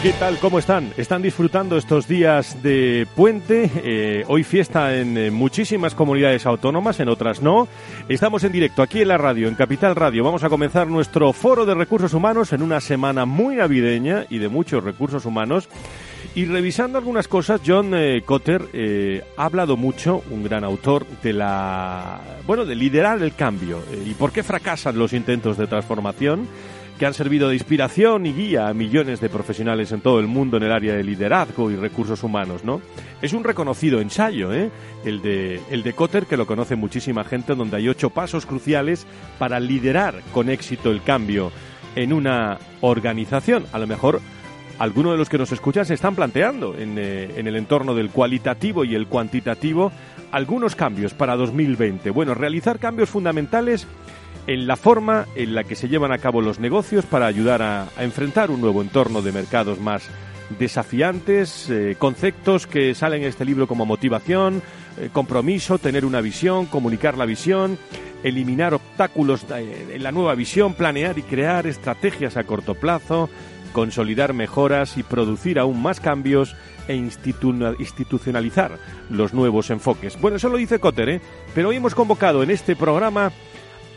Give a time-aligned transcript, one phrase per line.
[0.00, 0.38] ¿Qué tal?
[0.38, 0.92] ¿Cómo están?
[0.96, 3.68] ¿Están disfrutando estos días de puente?
[3.82, 7.66] Eh, hoy fiesta en eh, muchísimas comunidades autónomas, en otras no.
[8.08, 10.22] Estamos en directo aquí en la radio, en Capital Radio.
[10.22, 14.48] Vamos a comenzar nuestro foro de recursos humanos en una semana muy navideña y de
[14.48, 15.68] muchos recursos humanos.
[16.36, 18.68] Y revisando algunas cosas, John eh, Cotter
[19.36, 24.30] ha hablado mucho, un gran autor, de la bueno, de liderar el cambio y por
[24.30, 26.46] qué fracasan los intentos de transformación
[26.98, 30.56] que han servido de inspiración y guía a millones de profesionales en todo el mundo
[30.56, 32.82] en el área de liderazgo y recursos humanos, ¿no?
[33.22, 34.70] Es un reconocido ensayo, ¿eh?
[35.04, 39.06] El de, el de Cotter, que lo conoce muchísima gente, donde hay ocho pasos cruciales
[39.38, 41.52] para liderar con éxito el cambio
[41.94, 43.64] en una organización.
[43.72, 44.20] A lo mejor
[44.78, 48.10] algunos de los que nos escuchan se están planteando en, eh, en el entorno del
[48.10, 49.92] cualitativo y el cuantitativo
[50.32, 52.10] algunos cambios para 2020.
[52.10, 53.86] Bueno, realizar cambios fundamentales
[54.48, 57.86] en la forma en la que se llevan a cabo los negocios para ayudar a,
[57.98, 60.08] enfrentar un nuevo entorno de mercados más
[60.58, 64.62] desafiantes, eh, conceptos que salen en este libro como motivación,
[64.98, 67.78] eh, compromiso, tener una visión, comunicar la visión,
[68.22, 73.28] eliminar obstáculos eh, en la nueva visión, planear y crear estrategias a corto plazo,
[73.74, 76.56] consolidar mejoras y producir aún más cambios
[76.88, 78.78] e institucionalizar
[79.10, 80.18] los nuevos enfoques.
[80.18, 81.20] Bueno, eso lo dice Cotter, ¿eh?
[81.54, 83.30] pero hoy hemos convocado en este programa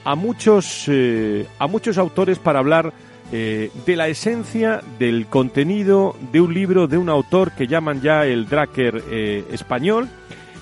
[0.04, 2.94] a muchos, eh, a muchos autores para hablar
[3.32, 8.26] eh, de la esencia del contenido de un libro de un autor que llaman ya
[8.26, 10.10] el Dracker eh, español.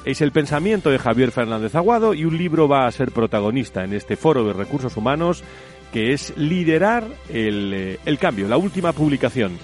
[0.06, 3.94] Es el pensamiento de Javier Fernández Aguado y un libro va a ser protagonista en
[3.94, 5.44] este foro de recursos humanos
[5.92, 9.58] que es liderar el, el cambio, la última publicación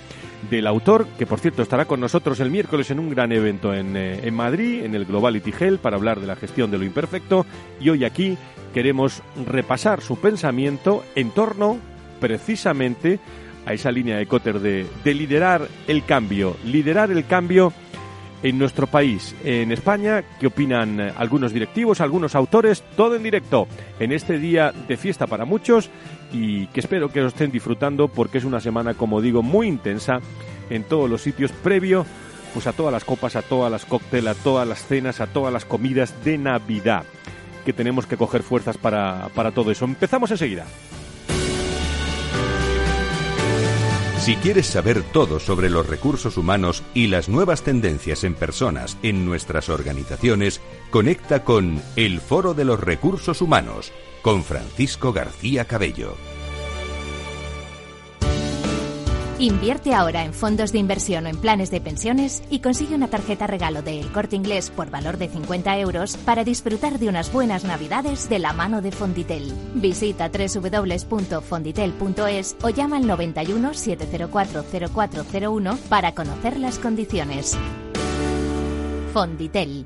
[0.50, 3.96] del autor, que por cierto estará con nosotros el miércoles en un gran evento en,
[3.96, 7.46] en Madrid, en el Globality Hell, para hablar de la gestión de lo imperfecto,
[7.80, 8.38] y hoy aquí
[8.76, 11.78] queremos repasar su pensamiento en torno
[12.20, 13.22] precisamente
[13.66, 17.72] a esa línea de Cotter de, liderar el cambio, liderar el cambio
[18.44, 23.66] en nuestro país, en España, qué opinan algunos directivos, algunos autores, todo en directo
[23.98, 25.90] en este día de fiesta para muchos
[26.34, 30.20] y que espero que lo estén disfrutando porque es una semana, como digo, muy intensa
[30.70, 32.06] en todos los sitios previo
[32.54, 35.54] pues a todas las copas, a todas las cócteles, a todas las cenas, a todas
[35.54, 37.06] las comidas de Navidad
[37.66, 39.84] que tenemos que coger fuerzas para, para todo eso.
[39.84, 40.66] Empezamos enseguida.
[44.26, 49.24] Si quieres saber todo sobre los recursos humanos y las nuevas tendencias en personas en
[49.24, 53.92] nuestras organizaciones, conecta con El Foro de los Recursos Humanos
[54.24, 56.16] con Francisco García Cabello.
[59.38, 63.48] Invierte ahora en fondos de inversión o en planes de pensiones y consigue una tarjeta
[63.48, 67.66] regalo de El Corte Inglés por valor de 50 euros para disfrutar de unas buenas
[67.66, 69.54] navidades de la mano de Fonditel.
[69.74, 74.64] Visita www.fonditel.es o llama al 91 704
[74.94, 77.58] 0401 para conocer las condiciones.
[79.12, 79.86] Fonditel,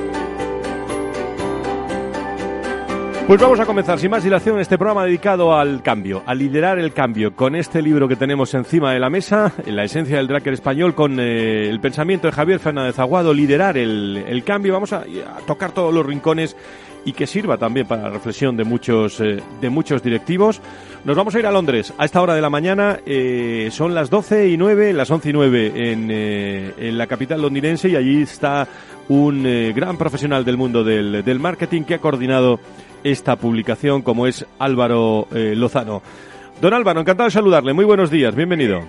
[3.31, 6.91] Pues vamos a comenzar sin más dilación este programa dedicado al cambio, a liderar el
[6.91, 10.51] cambio, con este libro que tenemos encima de la mesa, en la esencia del Dracker
[10.51, 14.73] español, con eh, el pensamiento de Javier Fernández Aguado, liderar el, cambio.
[14.73, 15.05] Vamos a,
[15.47, 16.57] tocar todos los rincones
[17.05, 20.59] y que sirva también para la reflexión de muchos, eh, de muchos directivos.
[21.05, 22.99] Nos vamos a ir a Londres a esta hora de la mañana.
[23.05, 27.41] Eh, son las 12 y 9, las 11 y 9 en, eh, en la capital
[27.41, 28.67] londinense y allí está
[29.07, 29.43] un
[29.75, 32.61] gran profesional del mundo del, del, marketing que ha coordinado
[33.03, 36.01] esta publicación como es Álvaro Lozano.
[36.61, 37.73] Don Álvaro, encantado de saludarle.
[37.73, 38.81] Muy buenos días, bienvenido.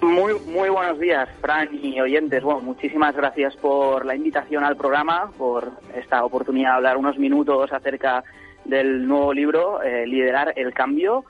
[0.00, 2.42] Muy, muy buenos días, Fran y oyentes.
[2.42, 7.72] Bueno, muchísimas gracias por la invitación al programa, por esta oportunidad de hablar unos minutos
[7.72, 8.22] acerca
[8.64, 11.24] del nuevo libro, eh, Liderar el Cambio.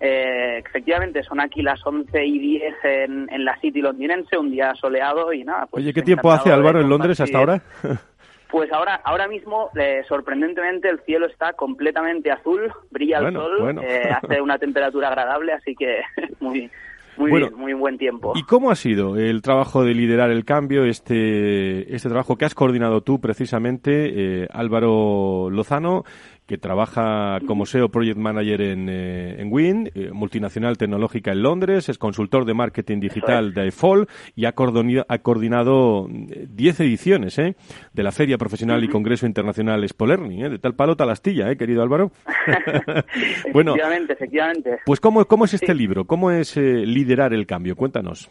[0.00, 4.72] Eh, efectivamente, son aquí las 11 y 10 en, en la City londinense, un día
[4.74, 5.66] soleado y nada.
[5.66, 7.62] Pues Oye, ¿qué tiempo hace Álvaro en Londres hasta ahora?
[8.52, 14.02] Pues ahora, ahora mismo, eh, sorprendentemente, el cielo está completamente azul, brilla el sol, eh,
[14.14, 16.02] hace una temperatura agradable, así que
[16.40, 16.70] muy,
[17.16, 18.34] muy bien, muy buen tiempo.
[18.36, 22.54] ¿Y cómo ha sido el trabajo de liderar el cambio, este, este trabajo que has
[22.54, 26.04] coordinado tú precisamente, eh, Álvaro Lozano?
[26.46, 31.88] Que trabaja como SEO Project Manager en, eh, en Win, eh, multinacional tecnológica en Londres,
[31.88, 38.12] es consultor de marketing digital de IFOL y ha, coordinado 10 eh, ediciones de la
[38.12, 42.10] Feria Profesional y Congreso Internacional Expo Learning, de tal palo tal astilla, ¿eh, querido Álvaro.
[43.52, 44.78] bueno, efectivamente, efectivamente.
[44.84, 46.06] Pues ¿cómo, cómo es este libro?
[46.06, 47.76] ¿Cómo es liderar el cambio?
[47.76, 48.30] Cuéntanos.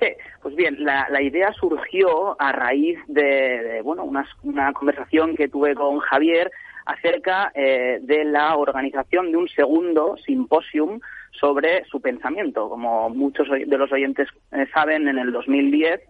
[0.00, 0.08] Sí,
[0.42, 5.74] pues bien, la, la idea surgió a raíz de, bueno, una, una conversación que tuve
[5.74, 6.50] con Javier
[6.86, 11.00] acerca eh, de la organización de un segundo simposium
[11.32, 12.68] sobre su pensamiento.
[12.68, 16.00] Como muchos de los oyentes eh, saben, en el 2010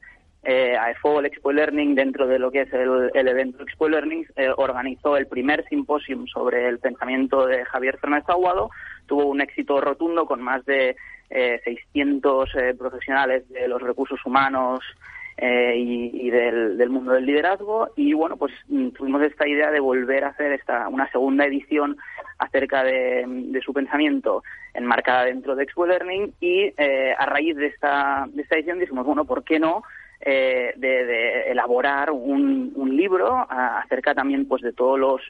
[0.44, 5.16] eh, AEFOL Expo Learning, dentro de lo que es el, evento Expo Learning, eh, organizó
[5.16, 8.70] el primer simposium sobre el pensamiento de Javier Fernández Aguado.
[9.06, 10.96] Tuvo un éxito rotundo con más de
[11.64, 14.80] 600 profesionales de los recursos humanos,
[15.44, 17.90] eh, y, del, mundo del liderazgo.
[17.96, 21.96] Y bueno pues mm, tuvimos esta idea de volver a hacer esta una segunda edición
[22.38, 28.28] acerca de, su pensamiento enmarcada dentro de Expo Learning y eh, a raíz de esta,
[28.32, 29.82] de esta edición dijimos bueno por qué no
[30.20, 35.22] eh, de, elaborar un, un libro acerca también pues de todos los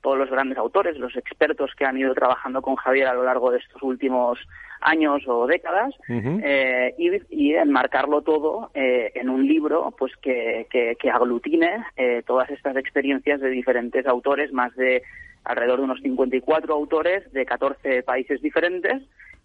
[0.00, 3.50] todos los grandes autores, los expertos que han ido trabajando con Javier a lo largo
[3.50, 4.38] de estos últimos
[4.80, 6.94] años o décadas eh,
[7.30, 13.40] y, enmarcarlo todo eh, en un libro pues que, que, aglutine eh, todas estas experiencias
[13.40, 15.02] de diferentes autores, más de
[15.44, 19.02] alrededor de unos 54 autores de 14 países diferentes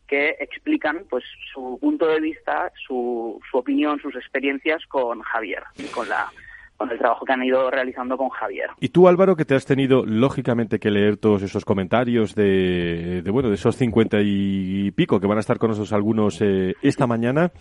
[0.08, 5.86] que explican pues su punto de vista, su, su opinión, sus experiencias con Javier y
[5.86, 6.30] con la
[6.80, 8.70] con el trabajo que han ido realizando con Javier.
[8.80, 13.50] Y tú, Álvaro, que te has tenido lógicamente que leer todos esos comentarios de, bueno,
[13.50, 17.52] de esos cincuenta y pico que van a estar con nosotros algunos eh, esta mañana.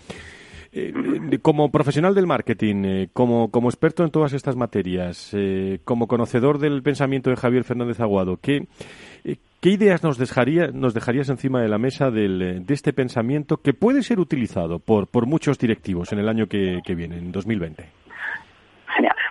[0.71, 0.93] Eh,
[1.43, 5.35] como profesional del marketing, eh, como, como experto en todas estas materias,
[5.83, 8.69] como conocedor del pensamiento de Javier Fernández Aguado, ¿qué,
[9.61, 13.75] ¿qué ideas nos, dejaría, nos dejarías encima de la mesa del, de este pensamiento que
[13.75, 18.08] puede ser utilizado por, por muchos directivos en el año que viene, en 2020?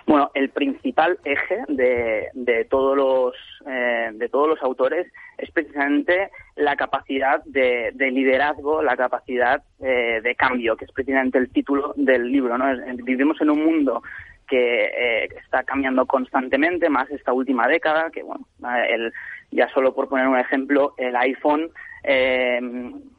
[0.08, 3.34] Bueno, el principal eje de, de todos los
[3.66, 5.06] eh, de todos los autores
[5.36, 11.50] es precisamente la capacidad de, liderazgo, la capacidad eh, de cambio, que es precisamente el
[11.50, 12.56] título del libro.
[12.56, 12.64] ¿no?
[13.04, 14.02] Vivimos en un mundo
[14.48, 18.46] que eh, está cambiando constantemente, más esta última década, que bueno,
[18.88, 19.12] el,
[19.50, 21.68] ya solo por poner un ejemplo, el iPhone
[22.10, 22.58] eh,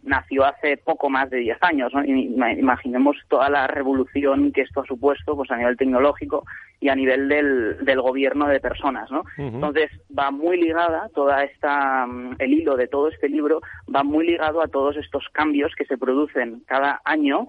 [0.02, 1.94] nació hace poco más de 10 años.
[1.94, 2.04] ¿no?
[2.04, 6.44] Imaginemos toda la revolución que esto ha supuesto pues, a nivel tecnológico
[6.80, 9.12] y a nivel del, del gobierno de personas.
[9.12, 9.24] ¿no?
[9.38, 13.62] Entonces, va muy ligada toda esta, mm, el hilo de todo este libro
[13.94, 17.48] va muy ligado a todos estos cambios que se producen cada año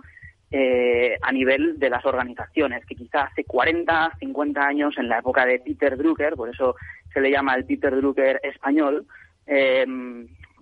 [0.50, 5.46] eh, a nivel de las organizaciones, que quizá hace 40, 50 años, en la época
[5.46, 6.74] de Peter Drucker, por eso
[7.14, 9.06] se le llama el Peter Drucker español,
[9.46, 9.86] eh,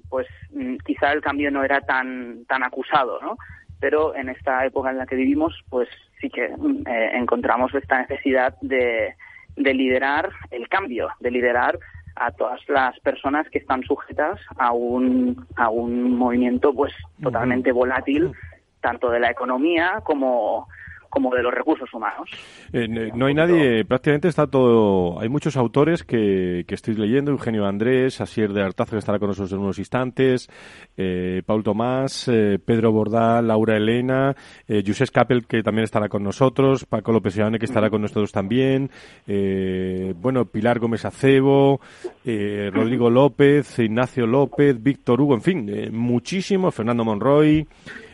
[0.08, 3.36] pues mm, quizá el cambio no era tan, tan acusado, ¿no?
[3.80, 5.88] Pero en esta época en la que vivimos, pues
[6.20, 9.14] sí que mm, eh, encontramos esta necesidad de,
[9.56, 11.78] de liderar el cambio, de liderar
[12.16, 18.32] a todas las personas que están sujetas a un, a un movimiento pues totalmente volátil,
[18.80, 20.68] tanto de la economía como
[21.08, 22.30] como de los recursos humanos.
[22.72, 25.20] Eh, no hay nadie, prácticamente está todo.
[25.20, 29.28] Hay muchos autores que, que estoy leyendo: Eugenio Andrés, Asier de Artazo, que estará con
[29.28, 30.48] nosotros en unos instantes,
[30.96, 34.34] eh, Paul Tomás, eh, Pedro Bordá, Laura Elena,
[34.66, 38.32] eh, José Capel, que también estará con nosotros, Paco López Ivane, que estará con nosotros
[38.32, 38.90] también,
[39.26, 41.80] eh, bueno, Pilar Gómez Acebo,
[42.24, 47.66] Rodrigo López, Ignacio López, Víctor Hugo, en fin, muchísimo, Fernando Monroy.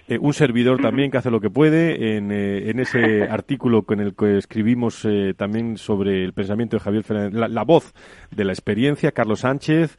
[0.06, 4.00] Eh, un servidor también que hace lo que puede en, eh, en ese artículo con
[4.00, 7.94] el que escribimos eh, también sobre el pensamiento de Javier Fernández, la, voz
[8.30, 9.96] de la experiencia, Carlos Sánchez,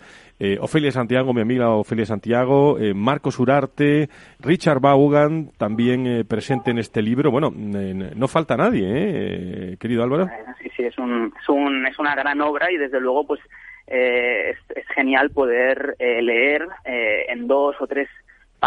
[0.60, 4.10] Ofelia Santiago, mi amiga Ofelia Santiago, Marcos Urarte,
[4.40, 7.32] Richard Vaughan, también presente en este libro.
[7.32, 10.28] Bueno, no falta nadie, querido Álvaro.
[10.62, 13.40] Sí, sí, es, un, es, un, es una gran obra y desde luego pues
[13.88, 18.10] es, es, genial poder leer en dos o tres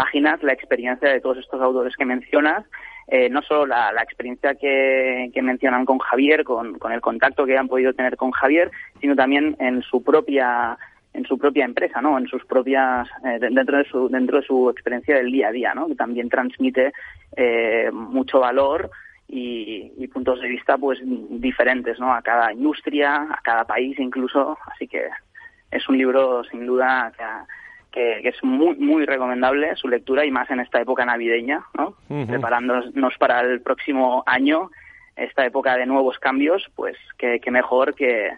[0.03, 2.65] páginas la experiencia de todos estos autores que mencionas,
[3.07, 7.91] eh, no solo la, experiencia que, mencionan con Javier, con, el contacto que han podido
[7.93, 10.77] tener con Javier, sino también en su propia
[11.11, 12.17] en su propia empresa, ¿no?
[12.19, 15.73] En sus propias eh, dentro de su dentro de su experiencia del día a día,
[15.73, 15.87] ¿no?
[15.87, 16.93] Que también transmite
[17.35, 18.91] eh, mucho valor
[19.27, 22.13] y, puntos de vista pues diferentes, ¿no?
[22.13, 25.07] A cada industria, a cada país incluso, así que
[25.71, 27.23] es un libro sin duda que,
[27.93, 31.95] es muy muy recomendable su lectura y más en esta época navideña, ¿no?
[32.27, 34.69] Preparándonos para el próximo año,
[35.15, 38.31] esta época de nuevos cambios, pues que mejor que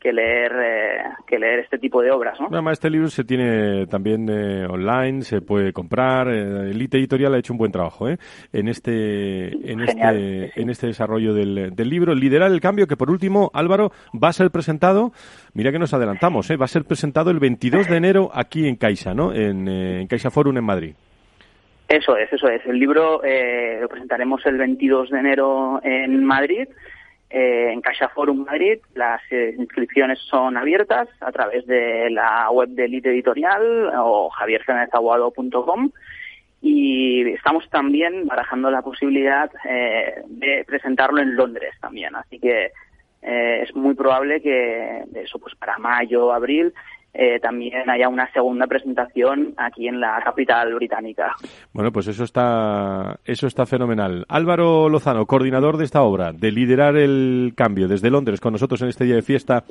[0.00, 2.38] que leer eh, que leer este tipo de obras.
[2.40, 2.48] ¿no?
[2.50, 6.28] Además, este libro se tiene también eh, online, se puede comprar.
[6.28, 8.18] Eh, Elite Editorial ha hecho un buen trabajo ¿eh?
[8.52, 12.14] en este en este en este desarrollo del, del, libro.
[12.14, 15.12] Liderar el cambio, que por último, Álvaro, va a ser presentado.
[15.54, 16.56] Mira que nos adelantamos, ¿eh?
[16.56, 19.32] va a ser presentado el 22 de enero aquí en Caixa, ¿no?
[19.32, 20.94] En, en Caixa Forum en Madrid.
[21.88, 22.64] Eso es, eso es.
[22.66, 26.68] El libro lo presentaremos el 22 de enero en Madrid
[27.30, 32.70] eh, en Caixa Forum Madrid las eh, inscripciones son abiertas a través de la web
[32.70, 35.90] de Elite Editorial o javierfenezaguado.com
[36.62, 42.16] y estamos también barajando la posibilidad eh, de presentarlo en Londres también.
[42.16, 42.70] Así que
[43.20, 46.72] es muy probable que eso pues para mayo, abril
[47.14, 51.34] eh, también haya una segunda presentación aquí en la capital británica.
[51.72, 54.24] Bueno, pues eso está, eso está fenomenal.
[54.28, 58.88] Álvaro Lozano, coordinador de esta obra, de liderar el cambio desde Londres con nosotros en
[58.88, 59.64] este día de fiesta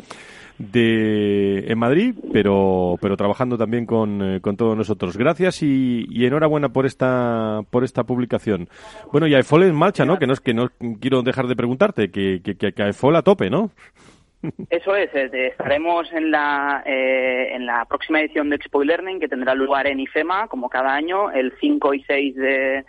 [0.58, 5.16] de en Madrid, pero pero trabajando también con, eh, con todos nosotros.
[5.16, 8.68] Gracias y, enhorabuena por esta por esta publicación.
[9.12, 10.18] Bueno, y EFOL en marcha, ¿no?
[10.18, 13.50] Que no es que no quiero dejar de preguntarte, que que, que, que a tope,
[13.50, 13.72] ¿no?
[14.70, 19.28] Eso es, eh, estaremos en la, eh, en la próxima edición de Expo Learning que
[19.28, 22.86] tendrá lugar en IFEMA, como cada año, el 5 y 6 de,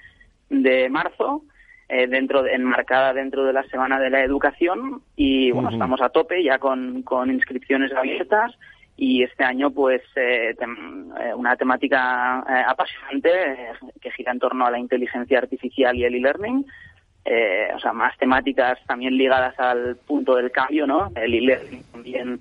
[0.50, 1.42] de marzo,
[1.88, 5.02] eh, dentro enmarcada dentro de la Semana de la Educación.
[5.16, 8.52] Y bueno, estamos a tope ya con, con inscripciones abiertas.
[9.00, 10.02] Y este año pues
[11.36, 13.30] una temática apasionante
[14.00, 16.66] que gira en torno a la inteligencia artificial y el e-learning
[17.24, 21.10] eh, o sea, más temáticas también ligadas al punto del cambio, ¿no?
[21.14, 22.40] El e-learning también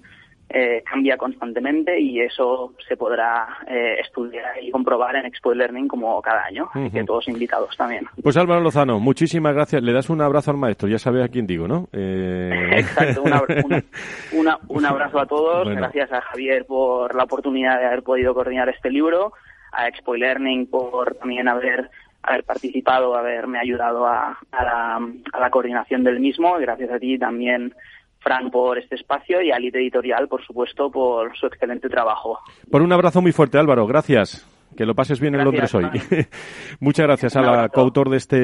[0.49, 6.21] eh, cambia constantemente y eso se podrá eh, estudiar y comprobar en Expo Learning como
[6.21, 8.05] cada año, que todos invitados también.
[8.23, 9.83] Pues Álvaro Lozano, muchísimas gracias.
[9.83, 11.89] Le das un abrazo al maestro, ya sabes a quién digo, ¿no?
[11.91, 15.67] Exacto, un, abrazo a todos.
[15.67, 19.33] Gracias a Javier por la oportunidad de haber podido coordinar este libro,
[19.73, 21.89] a Expo Learning por también haber
[22.27, 26.57] haber participado, haberme ayudado a, la, coordinación del mismo.
[26.59, 27.73] Gracias a ti también,
[28.19, 32.39] Fran, por este espacio y a Elite Editorial, por supuesto, por su excelente trabajo.
[32.69, 33.87] Por un abrazo muy fuerte, Álvaro.
[33.87, 34.45] Gracias.
[34.77, 35.85] Que lo pases bien en Londres hoy.
[36.79, 38.37] Muchas gracias a la coautor de este,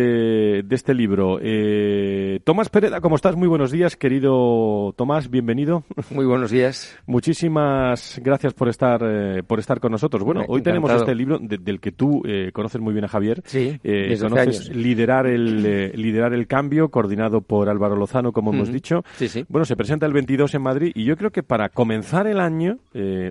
[0.63, 1.37] de este libro.
[1.39, 3.35] Eh, Tomás Pereda, ¿cómo estás?
[3.35, 5.83] Muy buenos días, querido Tomás, bienvenido.
[6.09, 6.97] Muy buenos días.
[7.05, 10.23] Muchísimas gracias por estar, eh, por estar con nosotros.
[10.23, 13.43] Bueno, hoy tenemos este libro del que tú eh, conoces muy bien a Javier.
[13.45, 13.79] Sí,
[14.19, 19.03] conoces Liderar el, liderar el Cambio, coordinado por Álvaro Lozano, como hemos dicho.
[19.17, 19.45] Sí, sí.
[19.49, 22.79] Bueno, se presenta el 22 en Madrid y yo creo que para comenzar el año,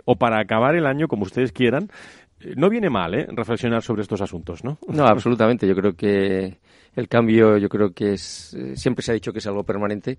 [0.05, 1.89] o para acabar el año, como ustedes quieran,
[2.57, 3.27] no viene mal, ¿eh?
[3.31, 4.79] Reflexionar sobre estos asuntos, ¿no?
[4.89, 5.67] No, absolutamente.
[5.67, 6.59] Yo creo que
[6.95, 10.19] el cambio, yo creo que es, eh, siempre se ha dicho que es algo permanente.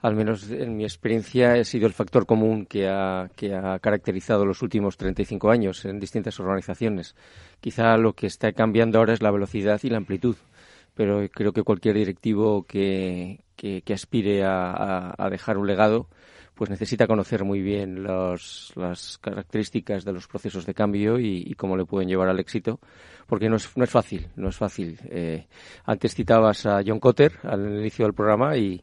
[0.00, 4.46] Al menos en mi experiencia ha sido el factor común que ha, que ha caracterizado
[4.46, 7.16] los últimos 35 años en distintas organizaciones.
[7.60, 10.36] Quizá lo que está cambiando ahora es la velocidad y la amplitud,
[10.94, 16.06] pero creo que cualquier directivo que, que, aspire a, a dejar un legado
[16.58, 18.72] pues necesita conocer muy bien las
[19.20, 22.80] características de los procesos de cambio y, cómo le pueden llevar al éxito,
[23.28, 24.98] porque no es, no es fácil, no es fácil.
[25.04, 25.46] Eh,
[25.84, 28.82] antes citabas a John Cotter al inicio del programa y,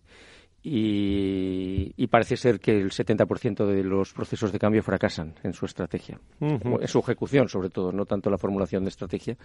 [0.64, 6.18] y, parece ser que el 70% de los procesos de cambio fracasan en su estrategia,
[6.40, 9.36] en su ejecución sobre todo, no tanto la formulación de estrategia,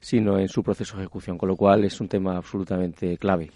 [0.00, 3.50] sino en su proceso de ejecución, con lo cual es un tema absolutamente clave.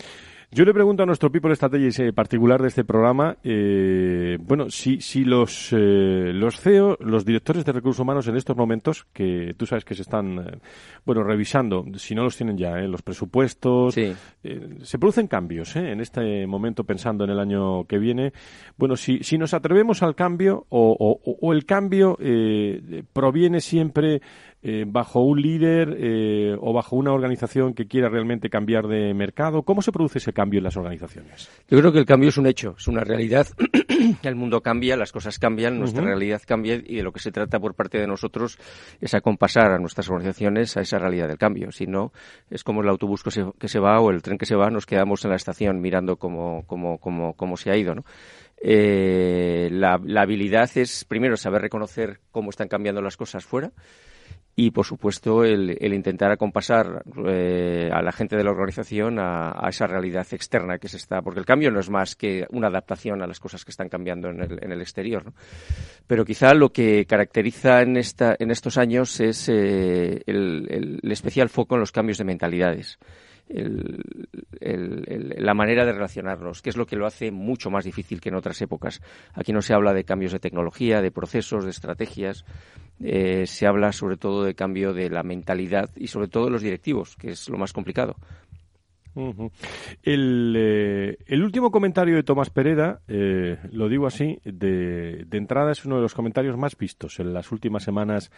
[0.52, 5.00] Yo le pregunto a nuestro People Strategist eh, particular de este programa, eh, bueno, si,
[5.00, 9.64] si los, eh, los CEO, los directores de recursos humanos en estos momentos, que tú
[9.64, 10.61] sabes que se están,
[11.07, 16.83] bueno, revisando, si no los tienen ya, los presupuestos, se producen cambios en este momento
[16.83, 18.33] pensando en el año que viene.
[18.76, 22.19] Bueno, si, si nos atrevemos al cambio o, o, o el cambio
[23.12, 24.21] proviene siempre
[24.62, 29.62] eh, bajo un líder eh, o bajo una organización que quiera realmente cambiar de mercado?
[29.62, 31.48] ¿Cómo se produce ese cambio en las organizaciones?
[31.68, 33.46] Yo creo que el cambio es un hecho, es una realidad.
[34.22, 37.58] el mundo cambia, las cosas cambian, nuestra realidad cambia y de lo que se trata
[37.58, 38.58] por parte de nosotros
[39.00, 41.72] es acompasar a nuestras organizaciones a esa realidad del cambio.
[41.72, 42.12] Si no,
[42.50, 44.68] es como el autobús que se, que se va o el tren que se va,
[44.68, 47.94] nos quedamos en la estación mirando cómo, cómo, cómo, cómo se ha ido.
[47.94, 48.04] ¿no?
[48.62, 53.72] Eh, la, la habilidad es, primero, saber reconocer cómo están cambiando las cosas fuera
[54.57, 59.87] y, por supuesto, el, intentar acompasar eh, a la gente de la organización a, esa
[59.87, 63.26] realidad externa que se está, porque el cambio no es más que una adaptación a
[63.26, 65.33] las cosas que están cambiando en el, en el exterior.
[66.07, 71.76] Pero quizá lo que caracteriza en, esta, en estos años es eh, el especial foco
[71.76, 72.99] en los cambios de mentalidades
[74.61, 78.37] la manera de relacionarnos, que es lo que lo hace mucho más difícil que en
[78.37, 79.00] otras épocas.
[79.35, 82.45] Aquí no se habla de cambios de tecnología, de procesos, de estrategias,
[83.02, 86.62] eh, se habla sobre todo de cambio de la mentalidad y sobre todo de los
[86.62, 88.16] directivos, que es lo más complicado
[90.02, 95.72] el, eh, el, último comentario de Tomás Pereda, eh, lo digo así, de, de, entrada
[95.72, 98.30] es uno de los comentarios más vistos en las últimas semanas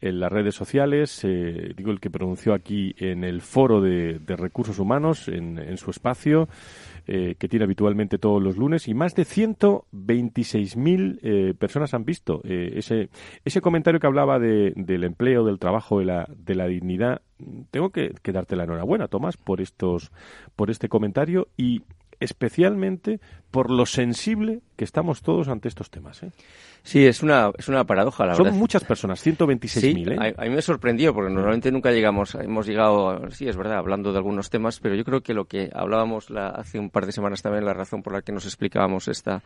[0.00, 1.20] en las redes sociales.
[1.24, 6.48] Eh, digo el que pronunció aquí en el foro de, recursos humanos, en su espacio.
[7.06, 12.40] Eh, que tiene habitualmente todos los lunes y más de 126.000 eh, personas han visto
[12.44, 13.08] eh, ese,
[13.44, 17.22] ese comentario que hablaba de, del empleo, del trabajo, de la, de la dignidad.
[17.72, 20.12] Tengo que, que darte la enhorabuena, Tomás, por, estos,
[20.54, 21.82] por este comentario y
[22.22, 26.22] especialmente por lo sensible que estamos todos ante estos temas.
[26.22, 26.30] ¿eh?
[26.82, 28.54] Sí, es una, es una paradoja, la Son verdad.
[28.54, 30.12] Son muchas personas, 126.000.
[30.12, 30.34] ¿eh?
[30.36, 34.18] A, mí me sorprendió, porque normalmente nunca llegamos, hemos llegado, sí, es verdad, hablando de
[34.18, 37.42] algunos temas, pero yo creo que lo que hablábamos la, hace un par de semanas
[37.42, 39.42] también, la razón por la que nos explicábamos esta,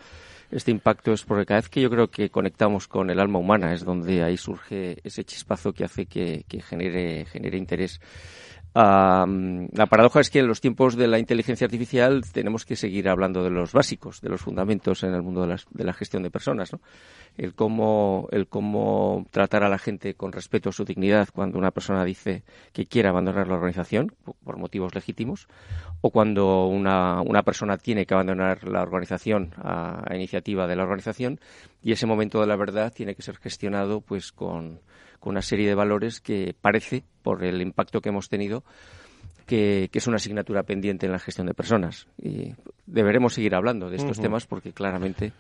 [0.50, 3.72] este impacto es porque cada vez que yo creo que conectamos con el alma humana
[3.72, 8.00] es donde ahí surge ese chispazo que hace que, que genere, genere interés
[8.76, 13.42] la paradoja es que en los tiempos de la inteligencia artificial tenemos que seguir hablando
[13.42, 16.74] de los básicos, de los fundamentos en el mundo de, la gestión de personas.
[16.74, 16.80] ¿no?
[17.38, 21.70] El, cómo, el cómo tratar a la gente con respeto a su dignidad cuando una
[21.70, 22.42] persona dice
[22.74, 24.12] que quiere abandonar la organización
[24.44, 25.48] por motivos legítimos
[26.02, 30.82] o cuando una, una persona tiene que abandonar la organización a, a iniciativa de la
[30.82, 31.40] organización
[31.82, 34.80] y ese momento de la verdad tiene que ser gestionado pues con
[35.18, 38.64] con una serie de valores que parece, por el impacto que hemos tenido,
[39.46, 42.06] que, es una asignatura pendiente en la gestión de personas.
[42.20, 42.52] Y
[42.86, 45.32] deberemos seguir hablando de estos temas porque claramente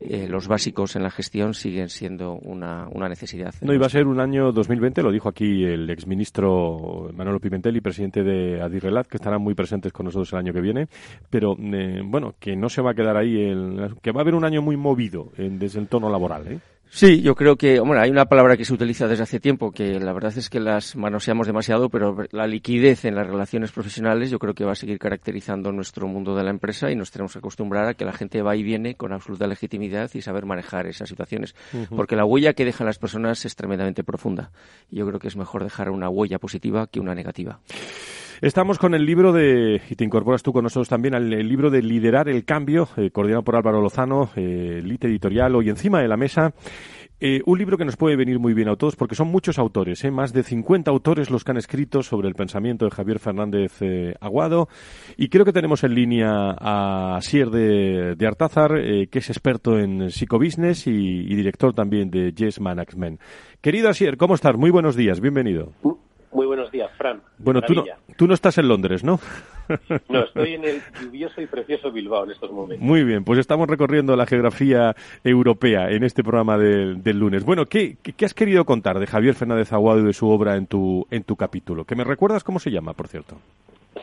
[0.00, 3.54] eh, los básicos en la gestión siguen siendo una, una necesidad.
[3.60, 8.22] No iba a ser un año 2020, lo dijo aquí el exministro Manolo Pimentel presidente
[8.22, 10.88] de Adirrelat, que estarán muy presentes con nosotros el año que viene,
[11.28, 14.34] pero eh, bueno, que no se va a quedar ahí, el, que va a haber
[14.34, 16.48] un año muy movido desde el tono laboral.
[16.48, 16.58] ¿eh?
[16.92, 20.00] Sí, yo creo que, bueno, hay una palabra que se utiliza desde hace tiempo que
[20.00, 24.40] la verdad es que las manoseamos demasiado, pero la liquidez en las relaciones profesionales yo
[24.40, 27.38] creo que va a seguir caracterizando nuestro mundo de la empresa y nos tenemos que
[27.38, 31.08] acostumbrar a que la gente va y viene con absoluta legitimidad y saber manejar esas
[31.08, 31.54] situaciones,
[31.94, 34.50] porque la huella que dejan las personas es tremendamente profunda.
[34.90, 37.60] Y yo creo que es mejor dejar una huella positiva que una negativa.
[38.42, 41.82] Estamos con el libro de, y te incorporas tú con nosotros también, al libro de
[41.82, 46.16] Liderar el Cambio, eh, coordinado por Álvaro Lozano, eh, Lite Editorial, hoy encima de la
[46.16, 46.54] mesa.
[47.20, 50.02] Eh, un libro que nos puede venir muy bien a todos porque son muchos autores,
[50.04, 50.10] ¿eh?
[50.10, 54.14] más de 50 autores los que han escrito sobre el pensamiento de Javier Fernández eh,
[54.22, 54.68] Aguado.
[55.18, 58.70] Y creo que tenemos en línea a Sier de, de Artázar,
[59.10, 63.20] que es experto en psicobusiness y, y director también de Yes Management.
[63.60, 64.56] Querido Asier, ¿cómo estás?
[64.56, 65.74] Muy buenos días, bienvenido.
[66.32, 67.20] Muy buenos días, Fran.
[67.38, 67.84] Bueno, tú no,
[68.20, 69.18] tú no estás en Londres, ¿no?
[70.10, 72.86] No, estoy en el lluvioso y precioso Bilbao en estos momentos.
[72.86, 77.44] Muy bien, pues estamos recorriendo la geografía europea en este programa del, del lunes.
[77.44, 80.66] Bueno, ¿qué, ¿qué, has querido contar de Javier Fernández Aguado y de su obra en
[80.66, 81.86] tu, en tu capítulo?
[81.86, 83.38] ¿Que me recuerdas cómo se llama, por cierto?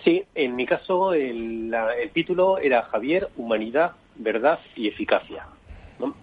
[0.04, 5.46] Sí, en mi caso el, la, el título era Javier, Humanidad, Verdad y Eficacia.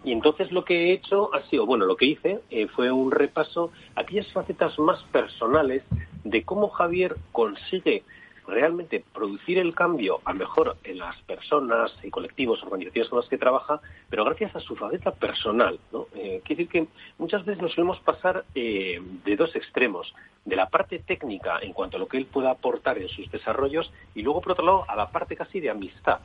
[0.04, 3.10] Y entonces lo que he hecho ha sido, bueno, lo que hice eh, fue un
[3.10, 5.82] repaso a aquellas facetas más personales
[6.22, 8.04] de cómo Javier consigue
[8.46, 13.38] realmente producir el cambio a mejor en las personas y colectivos, organizaciones con las que
[13.38, 15.78] trabaja, pero gracias a su faceta personal.
[15.92, 16.06] ¿no?
[16.14, 16.86] Eh, quiere decir que
[17.18, 21.96] muchas veces nos solemos pasar eh, de dos extremos, de la parte técnica en cuanto
[21.96, 24.96] a lo que él pueda aportar en sus desarrollos y luego, por otro lado, a
[24.96, 26.20] la parte casi de amistad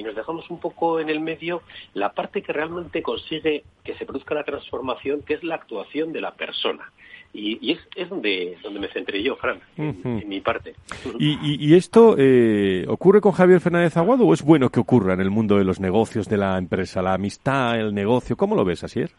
[0.00, 4.06] y nos dejamos un poco en el medio la parte que realmente consigue que se
[4.06, 6.90] produzca la transformación, que es la actuación de la persona.
[7.32, 10.22] Y, y es, es, donde, donde me centré yo, Fran, uh -huh.
[10.22, 10.74] en, mi parte.
[11.18, 15.12] ¿Y, y, y esto eh, ocurre con Javier Fernández Aguado o es bueno que ocurra
[15.14, 18.36] en el mundo de los negocios de la empresa, la amistad, el negocio?
[18.36, 19.10] ¿Cómo lo ves, Asier?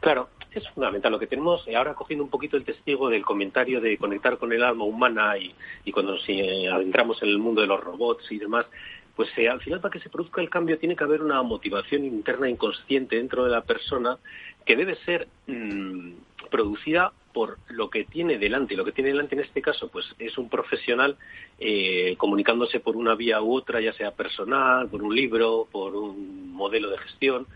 [0.00, 1.12] Claro, es fundamental.
[1.12, 4.52] Lo que tenemos eh, ahora cogiendo un poquito el testigo del comentario de conectar con
[4.52, 5.54] el alma humana y,
[5.84, 8.66] y cuando nos eh, adentramos en el mundo de los robots y demás,
[9.16, 12.04] pues eh, al final para que se produzca el cambio tiene que haber una motivación
[12.04, 14.18] interna inconsciente dentro de la persona
[14.64, 16.12] que debe ser mm,
[16.50, 18.76] producida por lo que tiene delante.
[18.76, 21.16] Lo que tiene delante en este caso, pues es un profesional
[21.58, 26.52] eh, comunicándose por una vía u otra, ya sea personal, por un libro, por un
[26.52, 27.46] modelo de gestión,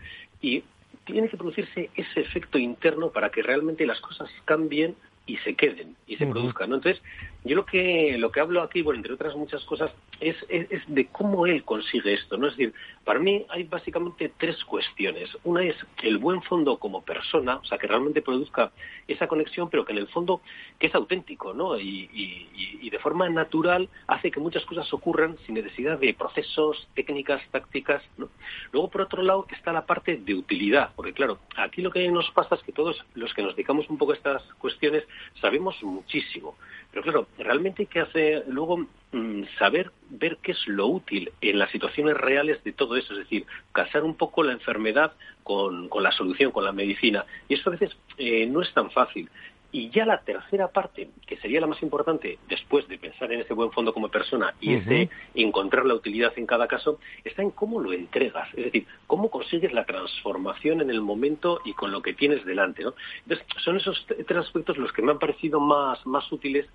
[0.41, 0.63] y
[1.05, 4.95] tiene que producirse ese efecto interno para que realmente las cosas cambien
[5.25, 6.69] y se queden y se produzcan.
[6.69, 6.75] ¿no?
[6.75, 7.01] Entonces,
[7.43, 11.07] yo lo que lo que hablo aquí, bueno, entre otras muchas cosas, es, es, de
[11.07, 12.37] cómo él consigue esto.
[12.37, 12.47] ¿no?
[12.47, 12.73] Es decir,
[13.05, 15.29] para mí hay básicamente tres cuestiones.
[15.43, 18.71] Una es el buen fondo como persona, o sea, que realmente produzca
[19.07, 20.41] esa conexión, pero que en el fondo
[20.77, 21.79] que es auténtico, ¿no?
[21.79, 27.39] Y, y, de forma natural hace que muchas cosas ocurran sin necesidad de procesos, técnicas,
[27.51, 28.01] tácticas.
[28.17, 28.29] ¿no?
[28.71, 32.31] Luego, por otro lado, está la parte de utilidad, porque claro, aquí lo que nos
[32.31, 35.03] pasa es que todos los que nos dedicamos un poco a estas cuestiones
[35.39, 36.55] sabemos muchísimo.
[36.91, 41.59] Pero claro, realmente hay que hacer luego mm, saber ver qué es lo útil en
[41.59, 46.03] las situaciones reales de todo eso, es decir, casar un poco la enfermedad con, con
[46.03, 47.25] la solución, con la medicina.
[47.47, 49.29] Y eso a veces eh, no es tan fácil.
[49.71, 53.53] Y ya la tercera parte, que sería la más importante después de pensar en ese
[53.53, 57.79] buen fondo como persona y ese encontrar la utilidad en cada caso, está en cómo
[57.79, 62.13] lo entregas, es decir, cómo consigues la transformación en el momento y con lo que
[62.13, 62.83] tienes delante.
[62.83, 62.95] ¿no?
[63.23, 66.65] Entonces, son esos tres aspectos los que me han parecido más, más útiles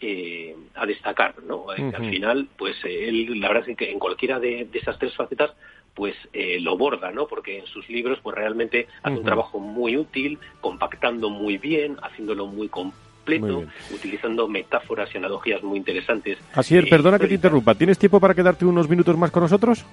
[0.00, 1.70] eh, a destacar, ¿no?
[1.70, 5.50] Al final, pues eh, él, la verdad es que en cualquiera de esas tres facetas
[5.98, 7.26] pues eh, lo borda, ¿no?
[7.26, 12.46] Porque en sus libros pues realmente hace un trabajo muy útil, compactando muy bien, haciéndolo
[12.46, 16.38] muy completo, utilizando metáforas y analogías muy interesantes.
[16.54, 19.84] Así es, perdona que te interrumpa, ¿tienes tiempo para quedarte unos minutos más con nosotros?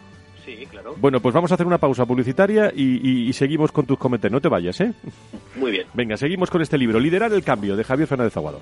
[0.46, 0.94] Sí, claro.
[0.98, 4.34] Bueno, pues vamos a hacer una pausa publicitaria y, y, seguimos con tus comentarios.
[4.34, 4.94] No te vayas, ¿eh?
[5.56, 5.88] Muy bien.
[5.96, 8.62] Venga, seguimos con este libro, Liderar el Cambio, de Javier Fernández Aguado.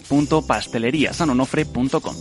[0.00, 2.14] www.pasteleriasanonofre.com.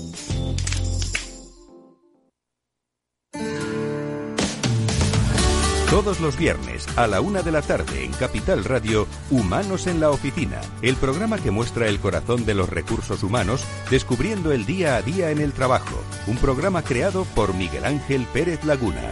[5.91, 10.09] Todos los viernes a la una de la tarde en Capital Radio, Humanos en la
[10.09, 15.01] Oficina, el programa que muestra el corazón de los recursos humanos descubriendo el día a
[15.01, 16.01] día en el trabajo.
[16.27, 19.11] Un programa creado por Miguel Ángel Pérez Laguna.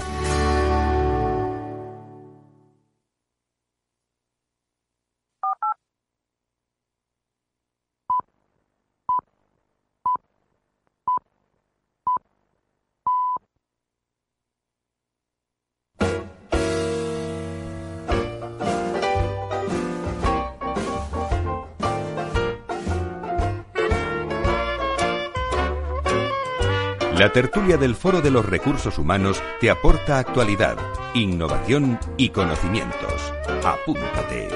[27.20, 30.78] La tertulia del Foro de los Recursos Humanos te aporta actualidad,
[31.14, 33.34] innovación y conocimientos.
[33.62, 34.48] Apúntate.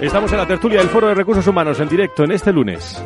[0.00, 3.00] Estamos en la tertulia del Foro de Recursos Humanos en directo en este lunes.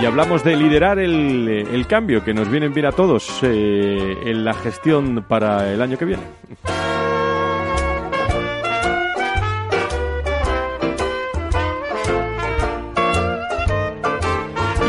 [0.00, 4.52] Y hablamos de liderar el, cambio que nos viene bien a todos eh, en la
[4.52, 6.24] gestión para el año que viene.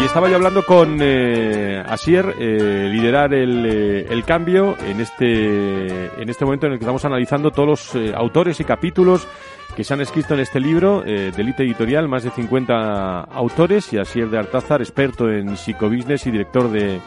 [0.07, 6.29] Estaba yo hablando con eh, Asier, eh, liderar el, eh, el, cambio en este, en
[6.29, 9.27] este momento en el que estamos analizando todos los autores y capítulos
[9.75, 13.91] que se han escrito en este libro eh, de Elite Editorial, más de 50 autores,
[13.91, 17.01] y Asier de Artázar, experto en psicobusiness y director de,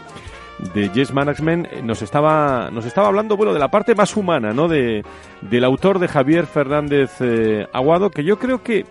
[0.75, 4.69] de Yes Management, nos estaba, nos estaba hablando, bueno, de la parte más humana, ¿no?
[4.69, 5.03] De,
[5.41, 7.13] del autor de Javier Fernández
[7.73, 8.85] Aguado, que yo creo que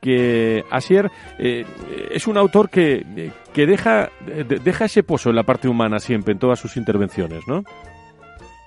[0.00, 1.64] que Asier eh,
[2.10, 4.10] es un autor que, que deja,
[4.64, 7.64] deja ese pozo en la parte humana siempre, en todas sus intervenciones, ¿no?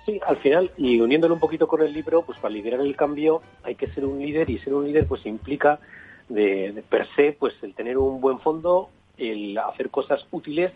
[0.06, 3.41] Sí, al final, y uniéndolo un poquito con el libro, pues para liderar el cambio
[3.63, 5.80] hay que ser un líder y ser un líder pues implica
[6.28, 10.72] de, de per se pues el tener un buen fondo, el hacer cosas útiles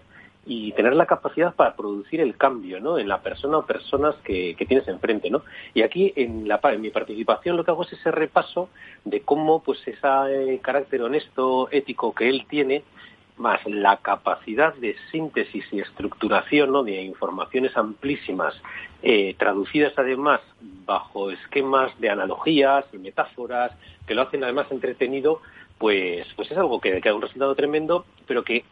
[0.48, 2.98] y tener la capacidad para producir el cambio ¿no?
[2.98, 5.30] en la persona o personas que, tienes enfrente.
[5.30, 5.44] ¿no?
[5.74, 8.70] Y aquí en, la, en mi participación lo que hago es ese repaso
[9.04, 12.84] de cómo pues ese carácter honesto, ético que él tiene,
[13.36, 16.84] más la capacidad de síntesis y estructuración ¿no?
[16.84, 18.56] de informaciones amplísimas,
[19.04, 23.74] eh, traducidas además bajo esquemas de analogías y metáforas,
[24.08, 25.42] que lo hacen además entretenido,
[25.78, 28.64] pues, pues es algo que, que da un resultado tremendo, pero que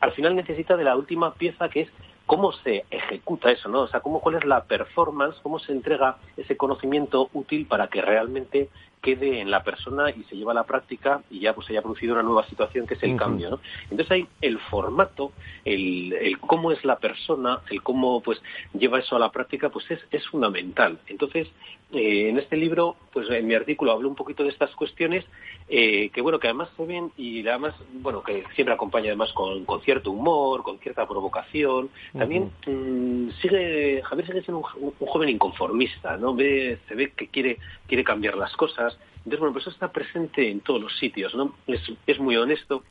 [0.00, 1.88] al final necesita de la última pieza que es
[2.26, 3.80] cómo se ejecuta eso, ¿no?
[3.80, 8.02] O sea, cómo, cuál es la performance, cómo se entrega ese conocimiento útil para que
[8.02, 8.68] realmente
[9.00, 11.82] quede en la persona y se lleva a la práctica y ya pues se haya
[11.82, 13.18] producido una nueva situación que es el uh -huh.
[13.18, 13.60] cambio, ¿no?
[13.84, 15.32] Entonces hay el formato,
[15.64, 18.40] el, el, cómo es la persona, el cómo pues
[18.72, 20.98] lleva eso a la práctica, pues es, es fundamental.
[21.06, 21.48] Entonces,
[21.92, 25.24] eh, en este libro, pues en mi artículo hablo un poquito de estas cuestiones
[25.72, 29.64] eh, que bueno, que además se ven y además, bueno, que siempre acompaña además con,
[29.64, 31.90] con cierto humor, con cierta provocación.
[32.12, 32.72] También uh -huh.
[32.72, 36.34] mmm, sigue, Javier sigue siendo un, un, joven inconformista, ¿no?
[36.34, 38.89] Ve, se ve que quiere, quiere cambiar las cosas.
[39.18, 41.54] Entonces, bueno, pues eso está presente en todos los sitios, ¿no?
[41.66, 42.82] Es, muy honesto.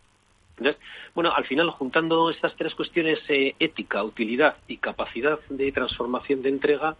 [0.57, 0.81] Entonces,
[1.15, 6.49] bueno, al final, juntando estas tres cuestiones, eh, ética, utilidad y capacidad de transformación de
[6.49, 6.97] entrega,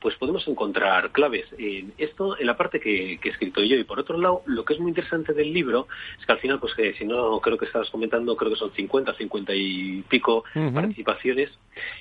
[0.00, 1.46] pues podemos encontrar claves.
[1.58, 3.76] En esto, en la parte que, que, he escrito yo.
[3.76, 5.86] Y por otro lado, lo que es muy interesante del libro
[6.18, 8.72] es que al final, pues que si no, creo que estabas comentando, creo que son
[8.72, 10.72] 50, 50 y pico uh -huh.
[10.72, 11.50] participaciones,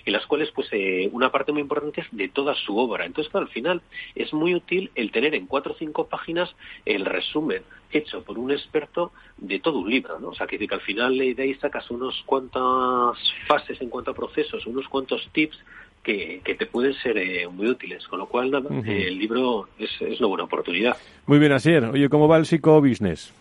[0.06, 3.06] en las cuales, pues, eh, una parte muy importante es de toda su obra.
[3.06, 3.82] Entonces, claro, al final,
[4.16, 8.52] es muy útil el tener en cuatro o cinco páginas el resumen hecho por un
[8.52, 10.30] experto de todo un libro, ¿no?
[10.30, 14.14] O sea, que, que al final de ahí sacas unos cuantas fases en cuanto a
[14.14, 15.58] procesos, unos cuantos tips
[16.04, 18.08] que, que, te pueden ser eh, muy útiles.
[18.08, 18.88] Con lo cual, nada, uh -huh.
[18.88, 20.98] eh, el libro es, es, una buena oportunidad.
[21.26, 21.86] Muy bien, Asier.
[21.86, 23.34] Oye, ¿cómo va el psicobusiness?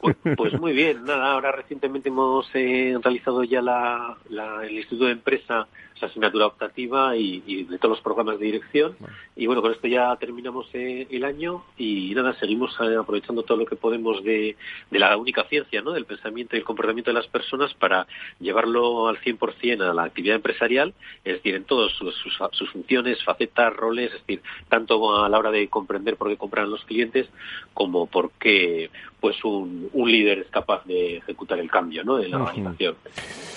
[0.00, 1.04] Pues, pues, muy bien.
[1.04, 6.46] Nada, ahora recientemente hemos eh, realizado ya la, la, el Instituto de Empresa, esa asignatura
[6.46, 8.96] optativa y, y, de todos los programas de dirección.
[8.98, 9.14] Bueno.
[9.36, 13.76] Y bueno, con esto ya terminamos el año y nada, seguimos aprovechando todo lo que
[13.76, 14.56] podemos de,
[14.90, 15.92] de, la única ciencia, ¿no?
[15.92, 18.06] Del pensamiento y el comportamiento de las personas para
[18.40, 23.74] llevarlo al 100% a la actividad empresarial, es decir, en sus, sus, sus, funciones, facetas,
[23.74, 27.28] roles, es decir, tanto a la hora de comprender por qué compran los clientes
[27.72, 28.90] como por qué
[29.24, 32.20] pues un, un líder es capaz de ejecutar el cambio ¿no?
[32.20, 32.94] en la organización.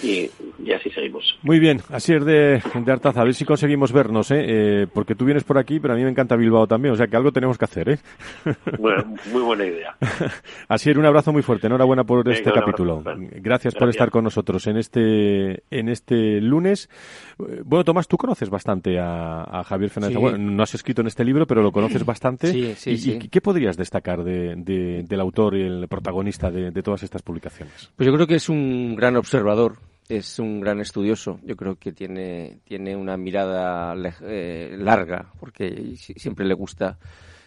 [0.02, 0.30] Y,
[0.64, 1.38] y, así seguimos.
[1.42, 3.20] Muy bien, así es de, de Artaza.
[3.20, 4.46] A ver si conseguimos vernos, ¿eh?
[4.48, 4.88] ¿eh?
[4.94, 7.18] porque tú vienes por aquí, pero a mí me encanta Bilbao también, o sea que
[7.18, 7.90] algo tenemos que hacer.
[7.90, 8.00] ¿eh?
[8.80, 9.98] Bueno, muy buena idea.
[10.70, 11.68] así es, un abrazo muy fuerte.
[11.68, 13.02] Enhorabuena por Venga, este capítulo.
[13.04, 16.90] Gracias, Gracias, por estar con nosotros en este, en este lunes.
[17.38, 20.18] Bueno, Tomás, tú conoces bastante a, a Javier Fernández.
[20.18, 20.22] Sí.
[20.22, 22.52] Bueno, no has escrito en este libro, pero lo conoces bastante.
[22.52, 23.20] Sí, sí, ¿Y, sí.
[23.22, 27.22] ¿y qué podrías destacar de, de, del autor y el protagonista de, de, todas estas
[27.22, 27.92] publicaciones?
[27.96, 29.78] Pues yo creo que es un gran observador
[30.10, 31.40] es un gran estudioso.
[31.44, 36.98] Yo creo que tiene, tiene una mirada eh, larga, porque siempre le gusta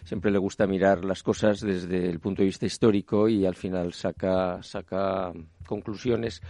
[0.03, 3.93] siempre le gusta mirar las cosas desde el punto de vista histórico y al final
[3.93, 5.31] saca, saca
[5.65, 6.41] conclusiones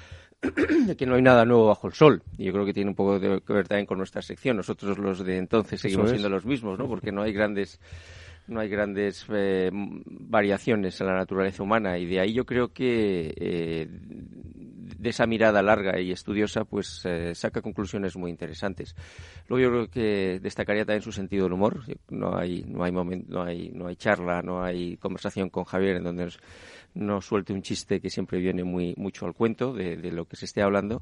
[0.88, 2.24] de que no hay nada nuevo bajo el sol.
[2.38, 4.58] Y yo creo que tiene un poco de que ver también con nuestra sección.
[4.58, 6.88] Nosotros los de entonces seguimos siendo los mismos, ¿no?
[6.88, 7.80] Porque no hay grandes
[8.48, 13.34] no hay grandes eh, variaciones en la naturaleza humana y de ahí yo creo que
[13.38, 13.88] eh,
[15.02, 18.96] de esa mirada larga y estudiosa, pues eh, saca conclusiones muy interesantes.
[19.48, 21.82] Luego yo creo que destacaría también su sentido del humor.
[22.10, 25.98] No hay, no hay momento, no hay, no hay charla, no hay conversación con Javier
[25.98, 26.40] en donde nos,
[27.22, 30.62] suelte un chiste que siempre viene muy mucho al cuento de, lo que se esté
[30.62, 31.02] hablando.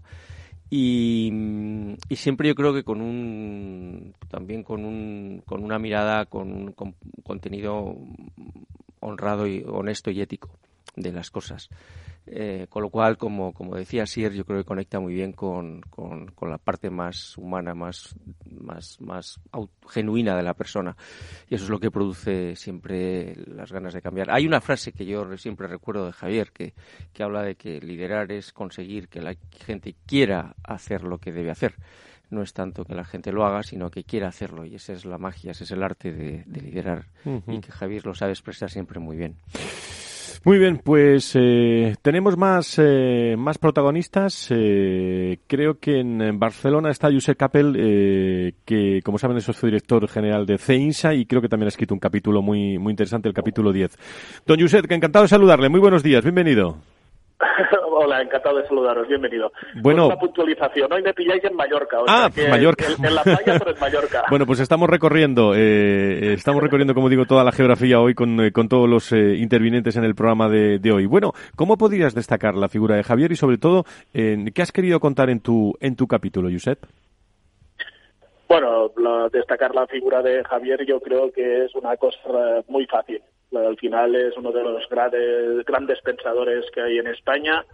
[0.72, 1.34] Y,
[2.10, 6.76] y, siempre yo creo que con un también con un con una mirada con un
[7.24, 7.96] contenido
[9.00, 10.52] honrado y honesto y ético
[11.02, 11.70] de las cosas
[12.32, 15.82] eh, con lo cual, como, como decía Sier, yo creo que conecta muy bien con,
[15.82, 19.40] con, la parte más humana, más, más, más
[19.88, 20.96] genuina de la persona.
[21.48, 24.30] Y eso es lo que produce siempre las ganas de cambiar.
[24.30, 26.74] Hay una frase que yo siempre recuerdo de Javier, que,
[27.14, 29.36] que habla de que liderar es conseguir que la
[29.66, 31.76] gente quiera hacer lo que debe hacer
[32.30, 34.64] no es tanto que la gente lo haga, sino que quiera hacerlo.
[34.64, 37.08] Y esa es la magia, ese es el arte de, liderar.
[37.48, 39.36] Y que Javier lo sabe expresar siempre muy bien.
[40.46, 44.48] Muy bien, pues eh, tenemos más, eh, más protagonistas.
[44.52, 50.46] Eh, creo que en Barcelona está Josep Capel, que como saben es socio director general
[50.46, 53.74] de CEINSA y creo que también ha escrito un capítulo muy, muy interesante, el capítulo
[53.74, 54.44] 10.
[54.46, 55.68] Don Josep, que encantado de saludarle.
[55.68, 56.78] Muy buenos días, bienvenido.
[58.02, 59.52] Hola, encantado de saludaros, bienvenido.
[59.76, 62.00] Bueno, una puntualización, hoy me pilláis en Mallorca.
[62.00, 62.86] O ah, Mallorca.
[62.88, 64.24] En, la playa, pero en Mallorca.
[64.30, 68.54] bueno, pues estamos recorriendo, eh, estamos recorriendo, como digo, toda la geografía hoy con, eh,
[68.54, 71.08] con todos los eh, intervinientes en el programa de, de, hoy.
[71.08, 73.84] Bueno, ¿cómo podrías destacar la figura de Javier y sobre todo,
[74.14, 76.80] qué has querido contar en tu, en tu capítulo, Josep?
[78.48, 78.94] Bueno,
[79.30, 83.22] destacar la figura de Javier yo creo que es una cosa muy fácil.
[83.54, 87.66] Al final es uno de los grandes, grandes pensadores que hay en España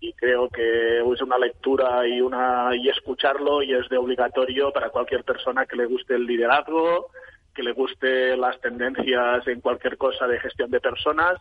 [0.00, 4.90] y creo que es una lectura y una y escucharlo y es de obligatorio para
[4.90, 7.10] cualquier persona que le guste el liderazgo,
[7.54, 11.40] que le guste las tendencias en cualquier cosa de gestión de personas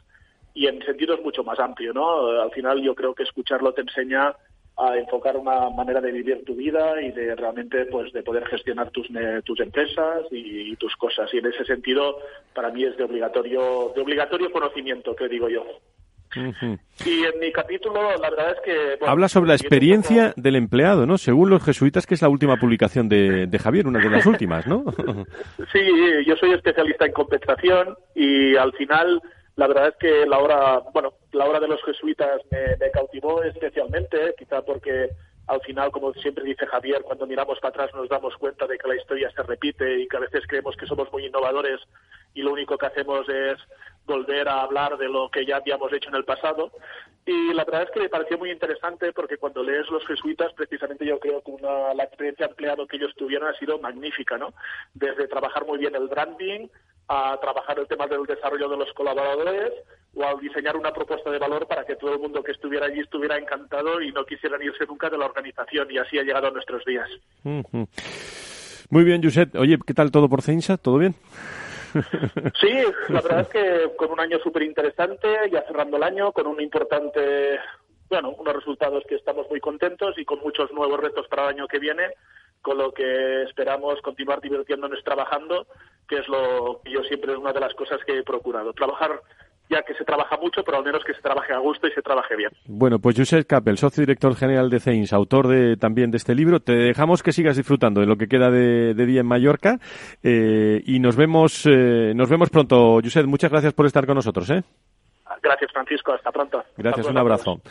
[0.54, 2.41] y en sentidos mucho más amplio, ¿no?
[2.41, 4.36] Al final yo creo que escucharlo te enseña
[4.78, 8.91] a enfocar una manera de vivir tu vida y de realmente pues de poder gestionar
[8.91, 9.08] tus
[9.43, 12.20] tus empresas y, tus cosas y en ese sentido
[12.54, 15.65] para mí es de obligatorio de obligatorio conocimiento que digo yo
[16.36, 21.18] y en mi capítulo la verdad es que habla sobre la experiencia del empleado no
[21.18, 24.68] según los jesuitas que es la última publicación de, de Javier una de las últimas
[24.68, 24.84] no
[25.72, 25.80] sí
[26.26, 29.22] yo soy especialista en compensación y al final
[29.58, 34.36] la verdad es que la obra, bueno, la obra de los jesuitas me, cautivó especialmente,
[34.38, 35.10] quizá porque
[35.48, 38.88] al final, como siempre dice Javier, cuando miramos para atrás nos damos cuenta de que
[38.88, 41.80] la historia se repite y que a veces creemos que somos muy innovadores
[42.36, 43.58] y lo único que hacemos es
[44.08, 46.72] volver a hablar de lo que ya habíamos hecho en el pasado.
[47.26, 51.06] Y la verdad es que me pareció muy interesante porque cuando lees los jesuitas, precisamente
[51.06, 54.54] yo creo que una, la experiencia empleado que ellos tuvieron ha sido magnífica, ¿no?
[54.93, 56.67] Desde trabajar muy bien el branding,
[57.10, 59.74] a trabajar el tema del desarrollo de los colaboradores
[60.15, 63.02] o a diseñar una propuesta de valor para que todo el mundo que estuviera allí
[63.02, 66.52] estuviera encantado y no quisieran irse nunca de la organización y así ha llegado a
[66.52, 67.10] nuestros días.
[68.89, 69.54] Muy bien, Josep.
[69.56, 70.78] Oye, ¿qué tal todo por Ceinsa?
[70.78, 71.15] ¿Todo bien?
[72.60, 76.47] Sí, la verdad es que con un año súper interesante, ya cerrando el año, con
[76.47, 77.60] un importante,
[78.10, 81.67] bueno, unos resultados que estamos muy contentos y con muchos nuevos retos para el año
[81.67, 82.13] que viene
[82.62, 85.67] con lo que esperamos continuar divirtiéndonos trabajando,
[86.07, 88.73] que es lo que yo siempre es una de las cosas que he procurado.
[88.73, 89.21] Trabajar
[89.69, 92.01] ya que se trabaja mucho, pero al menos que se trabaje a gusto y se
[92.01, 92.51] trabaje bien.
[92.65, 96.60] Bueno, pues Josep Capel, socio director general de CEINS, autor de, también de este libro,
[96.60, 99.80] te dejamos que sigas disfrutando de lo que queda de, día en Mallorca
[100.23, 102.99] eh, y nos vemos, eh, nos vemos pronto.
[103.01, 104.49] Josep, muchas gracias por estar con nosotros.
[104.49, 104.63] ¿eh?
[105.41, 106.13] Gracias, Francisco.
[106.13, 106.63] Hasta pronto.
[106.78, 107.62] Gracias, un abrazo.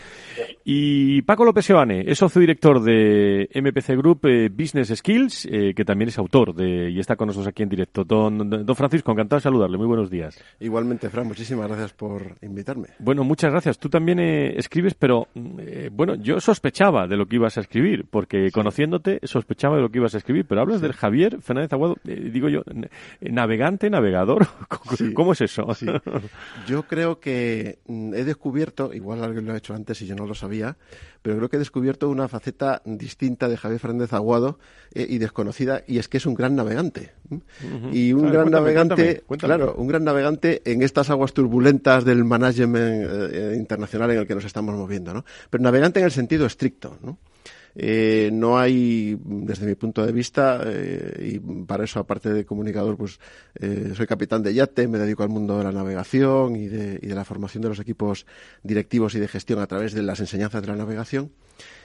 [0.64, 5.84] Y Paco López Evane es socio director de MPC Group eh, Business Skills, eh, que
[5.84, 8.04] también es autor de, y está con nosotros aquí en directo.
[8.04, 9.78] Don, don Francisco, encantado de saludarle.
[9.78, 10.42] Muy buenos días.
[10.60, 12.88] Igualmente, Fran, muchísimas gracias por invitarme.
[12.98, 13.78] Bueno, muchas gracias.
[13.78, 15.28] Tú también eh, escribes, pero
[15.92, 19.98] bueno, yo sospechaba de lo que ibas a escribir, porque conociéndote sospechaba de lo que
[19.98, 22.62] ibas a escribir, pero hablas del Javier Fernández Aguado, digo yo,
[23.20, 24.46] navegante, navegador.
[25.14, 25.66] ¿Cómo es eso?
[26.66, 27.55] Yo creo que
[27.86, 30.76] Mm, he descubierto, igual alguien lo ha hecho antes y yo no lo sabía,
[31.22, 34.58] pero creo que he descubierto una faceta distinta de Javier Fernández Aguado
[34.94, 37.12] eh, y desconocida, y es que es un gran navegante.
[37.92, 43.54] Y un gran navegante, claro, un gran navegante en estas aguas turbulentas del management eh,
[43.56, 45.24] internacional en el que nos estamos moviendo, ¿no?
[45.50, 47.18] Pero navegante en el sentido estricto, ¿no?
[47.78, 52.96] Eh, no hay, desde mi punto de vista, eh, y para eso, aparte de comunicador,
[52.96, 53.20] pues
[53.54, 57.06] eh, soy capitán de yate, me dedico al mundo de la navegación y de, y
[57.06, 58.24] de la formación de los equipos
[58.62, 61.32] directivos y de gestión a través de las enseñanzas de la navegación.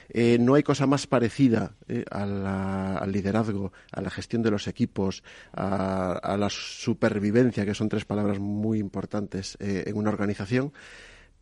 [0.08, 1.74] Eh, no hay cosa más parecida
[2.10, 5.22] al liderazgo, a la gestión de los equipos,
[5.52, 10.72] a, la supervivencia, que son tres palabras muy importantes en una organización,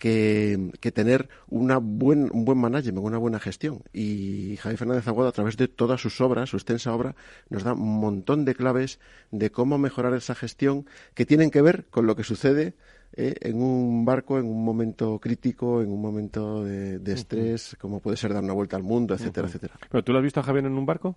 [0.01, 3.84] que, tener una buen, un buen management, una buena gestión.
[3.92, 7.14] Y Javier Fernández Aguado, a través de todas sus obras, su extensa obra,
[7.51, 8.98] nos da un montón de claves
[9.30, 12.74] de cómo mejorar esa gestión que tienen que ver con lo que sucede
[13.12, 18.16] eh, en un barco en un momento crítico, en un momento de, estrés, como puede
[18.16, 19.74] ser dar una vuelta al mundo, etcétera, etcétera.
[19.90, 21.16] ¿Pero tú lo has visto a Javier en un barco?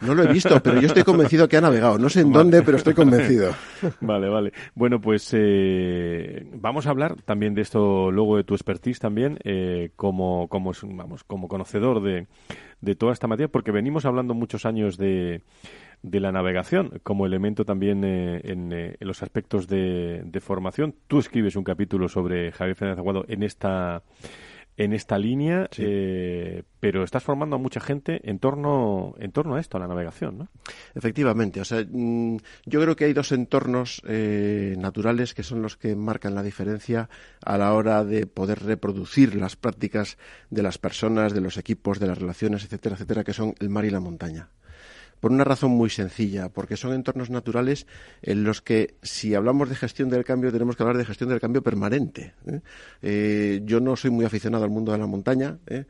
[0.00, 1.98] No lo he visto, pero yo estoy convencido que ha navegado.
[1.98, 3.52] No sé en dónde, pero estoy convencido.
[4.00, 4.52] vale, vale.
[4.74, 9.90] Bueno, pues eh, vamos a hablar también de esto luego de tu expertise también, eh,
[9.96, 12.26] como, como, vamos, como conocedor de,
[12.80, 15.42] de toda esta materia, porque venimos hablando muchos años de
[16.02, 20.94] de la navegación como elemento también eh, eh, en, los aspectos de, formación.
[21.08, 24.02] Tú escribes un capítulo sobre Javier Fernández Aguado en esta
[24.76, 29.60] en esta línea, eh, pero estás formando a mucha gente en torno, en torno a
[29.60, 30.48] esto, a la navegación, ¿no?
[30.94, 35.96] Efectivamente, o sea, mm, yo creo que hay dos entornos naturales que son los que
[35.96, 37.08] marcan la diferencia
[37.44, 40.16] a la hora de poder reproducir las prácticas
[40.48, 43.84] de las personas, de los equipos, de las relaciones, etcétera, etcétera, que son el mar
[43.84, 44.48] y la montaña
[45.20, 47.86] por una razón muy sencilla, porque son entornos naturales
[48.22, 51.40] en los que, si hablamos de gestión del cambio, tenemos que hablar de gestión del
[51.40, 52.34] cambio permanente.
[52.46, 52.60] ¿eh?
[53.02, 55.84] Eh, yo no soy muy aficionado al mundo de la montaña, ¿eh?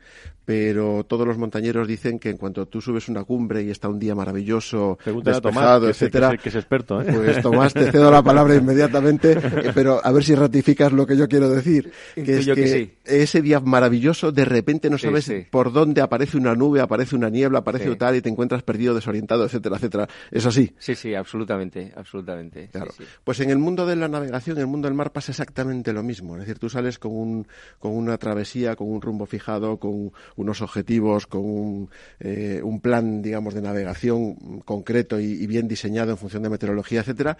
[0.45, 3.99] pero todos los montañeros dicen que en cuanto tú subes una cumbre y está un
[3.99, 9.37] día maravilloso, despejado, etcétera, que es, experto, pues Tomás, te cedo la palabra inmediatamente,
[9.75, 13.59] pero a ver si ratificas lo que yo quiero decir, que es que, ese día
[13.59, 18.15] maravilloso, de repente no sabes por dónde aparece una nube, aparece una niebla, aparece tal
[18.15, 20.07] y te encuentras perdido, desorientado etcétera, etcétera.
[20.31, 20.73] ¿Es así?
[20.77, 22.69] Sí, sí, absolutamente, absolutamente.
[22.71, 22.91] Claro.
[23.23, 26.03] Pues en el mundo de la navegación, en el mundo del mar pasa exactamente lo
[26.03, 26.35] mismo.
[26.35, 27.47] Es decir, tú sales con, un,
[27.79, 31.89] con una travesía, con un rumbo fijado, con unos objetivos, con un,
[32.19, 37.37] eh, un plan, digamos, de navegación concreto y, bien diseñado en función de meteorología, etcétera.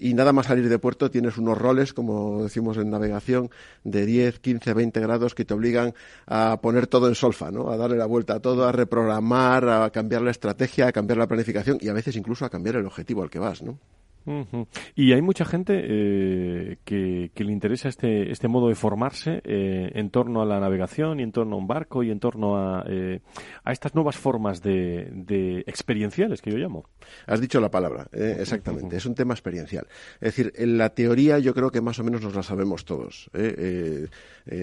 [0.00, 3.50] Y nada más salir de puerto tienes unos roles, como decimos en navegación,
[3.84, 5.94] de 10, 15, 20 grados que te obligan
[6.26, 7.70] a poner todo en solfa, ¿no?
[7.70, 11.26] A darle la vuelta a todo, a reprogramar, a cambiar la estrategia, a cambiar la
[11.26, 13.78] planificación y a veces incluso a cambiar el objetivo al que vas, ¿no?
[14.94, 20.10] Y hay mucha gente eh, que, le interesa este, este modo de formarse eh, en
[20.10, 23.20] torno a la navegación y en torno a un barco y en torno a, eh,
[23.64, 26.84] a estas nuevas formas de, de, experienciales que yo llamo.
[27.26, 28.96] Has dicho la palabra, exactamente.
[28.96, 29.86] Es un tema experiencial.
[30.20, 33.30] Es decir, en la teoría yo creo que más o menos nos la sabemos todos.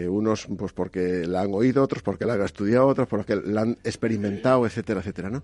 [0.10, 3.78] unos pues porque la han oído, otros porque la han estudiado, otros porque la han
[3.84, 5.44] experimentado, etcétera, etcétera, ¿no?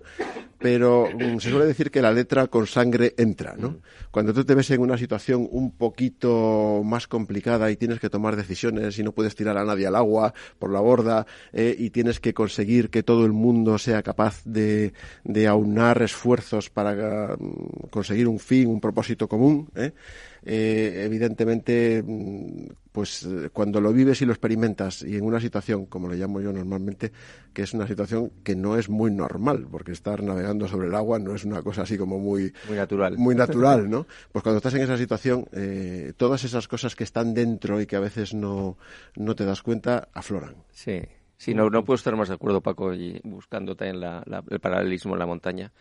[0.58, 3.78] Pero mm, se suele decir que la letra con sangre entra, ¿no?
[4.12, 8.36] Cuando tú te ves en una situación un poquito más complicada y tienes que tomar
[8.36, 12.20] decisiones y no puedes tirar a nadie al agua por la borda eh, y tienes
[12.20, 14.92] que conseguir que todo el mundo sea capaz de,
[15.24, 19.92] de aunar esfuerzos para mm, conseguir un fin, un propósito común, ¿eh?
[20.44, 25.86] Eh, evidentemente, mm, pues eh, cuando lo vives y lo experimentas y en una situación,
[25.86, 27.12] como le llamo yo normalmente,
[27.52, 31.18] que es una situación que no es muy normal, porque estar navegando sobre el agua
[31.18, 33.16] no es una cosa así como muy, muy natural.
[33.16, 34.06] Muy natural, ¿no?
[34.32, 37.96] Pues cuando estás en esa situación, eh, todas esas cosas que están dentro y que
[37.96, 38.76] a veces no,
[39.16, 40.56] no te das cuenta, afloran.
[40.70, 41.00] Sí.
[41.36, 44.00] Sí, no, no puedo estar más de acuerdo, Paco, y buscando también
[44.48, 45.72] el paralelismo en la montaña.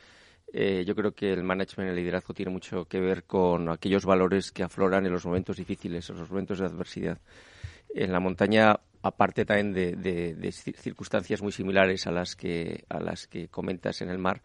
[0.53, 4.51] Eh, yo creo que el management, el liderazgo tiene mucho que ver con aquellos valores
[4.51, 7.19] que afloran en los momentos difíciles, en los momentos de adversidad.
[7.93, 13.47] En la montaña, aparte también de, circunstancias muy similares a las que a las que
[13.47, 14.41] comentas en el mar,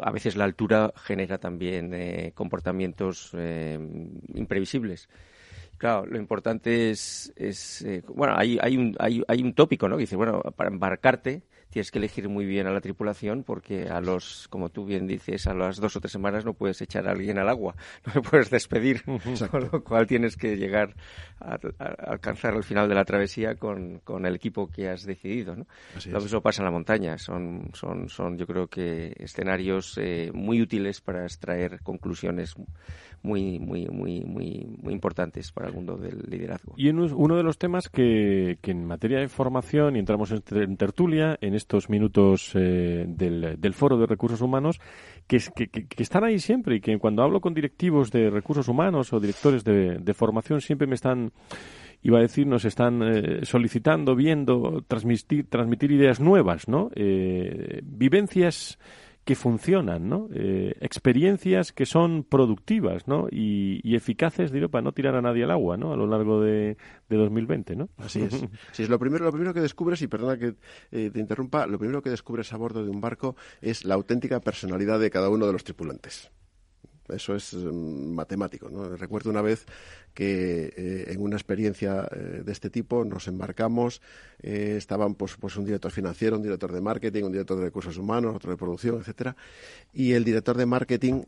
[0.00, 3.78] a veces la altura genera también eh, comportamientos eh,
[4.34, 5.08] imprevisibles.
[5.78, 9.96] Claro, lo importante es, es bueno, hay, hay, un, hay, hay un tópico, ¿no?
[9.96, 14.00] Que dice, bueno, para embarcarte tienes que elegir muy bien a la tripulación porque a
[14.00, 17.12] los, como tú bien dices, a las dos o tres semanas no puedes echar a
[17.12, 17.74] alguien al agua,
[18.06, 19.02] no le puedes despedir,
[19.50, 20.94] con lo cual tienes que llegar
[21.40, 21.58] a,
[21.98, 25.56] alcanzar el final de la travesía con, con el equipo que has decidido.
[25.56, 25.66] ¿no?
[26.06, 30.60] Lo mismo pasa en la montaña, son, son, son yo creo que escenarios eh, muy
[30.60, 32.54] útiles para extraer conclusiones
[33.22, 36.74] muy, muy, muy, muy, muy importantes para el mundo del liderazgo.
[36.76, 41.36] Y uno de los temas que, que en materia de formación, y entramos en, tertulia,
[41.40, 44.80] en estos minutos eh, del, del, Foro de Recursos Humanos,
[45.26, 49.12] que, que, que, están ahí siempre y que cuando hablo con directivos de recursos humanos
[49.12, 51.32] o directores de, formación siempre me están
[52.02, 56.90] iba a decir, nos están eh, solicitando, viendo, transmitir, transmitir ideas nuevas, ¿no?
[56.94, 58.78] Eh, vivencias
[59.30, 60.28] que funcionan, ¿no?
[60.34, 63.28] Eh, experiencias que son productivas, ¿no?
[63.30, 65.92] Y, eficaces, digo, para no tirar a nadie al agua, ¿no?
[65.92, 66.76] A lo largo de,
[67.08, 67.90] de 2020, ¿no?
[67.96, 68.44] Así es.
[68.72, 70.56] Sí, es lo primero, lo primero que descubres, y perdona que
[70.90, 74.98] te interrumpa, lo primero que descubres a bordo de un barco es la auténtica personalidad
[74.98, 76.32] de cada uno de los tripulantes.
[77.12, 78.68] Eso es mm, matemático.
[78.70, 78.96] ¿no?
[78.96, 79.66] Recuerdo una vez
[80.14, 84.00] que eh, en una experiencia eh, de este tipo nos embarcamos,
[84.42, 87.96] eh, estaban pues, pues un director financiero, un director de marketing, un director de recursos
[87.96, 89.36] humanos, otro de producción, etcétera,
[89.92, 91.22] y el director de marketing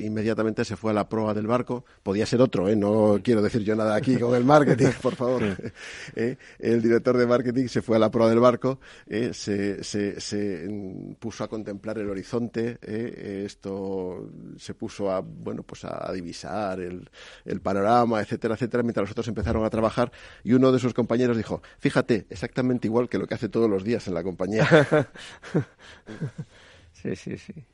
[0.00, 3.74] inmediatamente se fue a la proa del barco, podía ser otro, no quiero decir yo
[3.74, 5.42] nada aquí con el marketing, por favor,
[6.58, 11.14] el director de marketing se fue a la proa del barco, se, se, se, mm,
[11.14, 12.78] puso a contemplar el horizonte,
[13.44, 17.08] esto se puso a, bueno, pues a divisar el,
[17.44, 20.12] el panorama, etcétera, etcétera, mientras los otros empezaron a trabajar
[20.44, 23.84] y uno de sus compañeros dijo, fíjate, exactamente igual que lo que hace todos los
[23.84, 24.66] días en la compañía.
[26.92, 27.64] sí, sí, sí.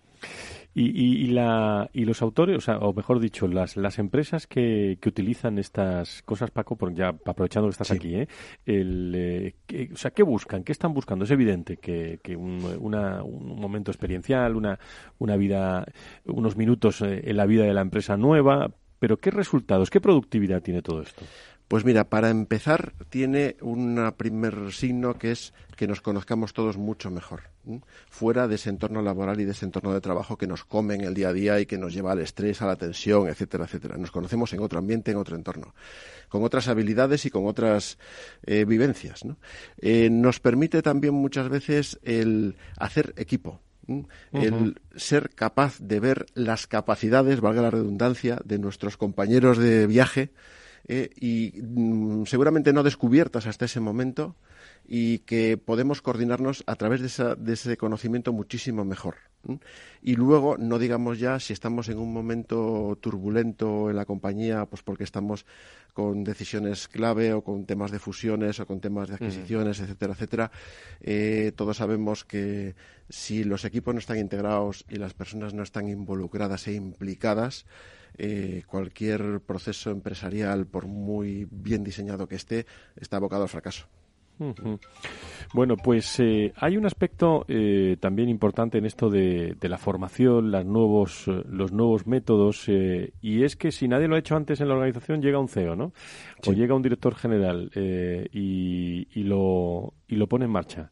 [0.79, 6.20] Y, la, y los autores, o, mejor dicho, las, las empresas que, que utilizan estas
[6.22, 8.29] cosas, Paco, por ya aprovechando que estás aquí, ¿eh?
[8.66, 9.55] El, eh,
[9.91, 10.64] o sea, ¿qué buscan?
[10.64, 11.24] ¿Qué están buscando?
[11.24, 14.79] Es evidente que, que un, una, un momento experiencial, una,
[15.18, 15.87] una vida,
[16.27, 20.61] unos minutos eh, en la vida de la empresa nueva, pero ¿qué resultados, qué productividad
[20.61, 21.24] tiene todo esto?
[21.69, 27.11] Pues mira, para empezar, tiene un primer signo que es que nos conozcamos todos mucho
[27.11, 27.43] mejor,
[28.09, 31.01] fuera de ese entorno laboral y de ese entorno de trabajo que nos come en
[31.01, 33.97] el día a día y que nos lleva al estrés, a la tensión, etcétera, etcétera.
[33.97, 35.75] Nos conocemos en otro ambiente, en otro entorno,
[36.29, 37.99] con otras habilidades y con otras
[38.45, 39.23] eh, vivencias.
[39.79, 43.61] Eh, nos permite también muchas veces el hacer equipo,
[44.33, 50.31] el ser capaz de ver las capacidades, valga la redundancia, de nuestros compañeros de viaje
[50.89, 54.37] eh, y mm, seguramente no descubiertas hasta ese momento
[54.89, 59.16] y que podemos coordinarnos a través de, ese conocimiento muchísimo mejor.
[60.03, 64.82] Y luego, no digamos ya si estamos en un momento turbulento en la compañía, pues
[64.82, 65.47] porque estamos
[65.93, 70.51] con decisiones clave o con temas de fusiones o con temas de adquisiciones, etcétera, etcétera.
[71.01, 72.74] Eh, todos sabemos que
[73.09, 77.66] si los equipos no están integrados y las personas no están involucradas e implicadas,
[78.19, 83.87] eh, cualquier proceso empresarial, por muy bien diseñado que esté, está abocado al fracaso.
[85.55, 90.67] Bueno, pues eh, hay un aspecto eh, también importante en esto de, la formación, los
[90.67, 94.75] nuevos, los nuevos métodos, y es que si nadie lo ha hecho antes en la
[94.75, 95.93] organización, llega un CEO, ¿no?
[96.47, 100.91] O llega un director general y, y, lo, y lo pone en marcha.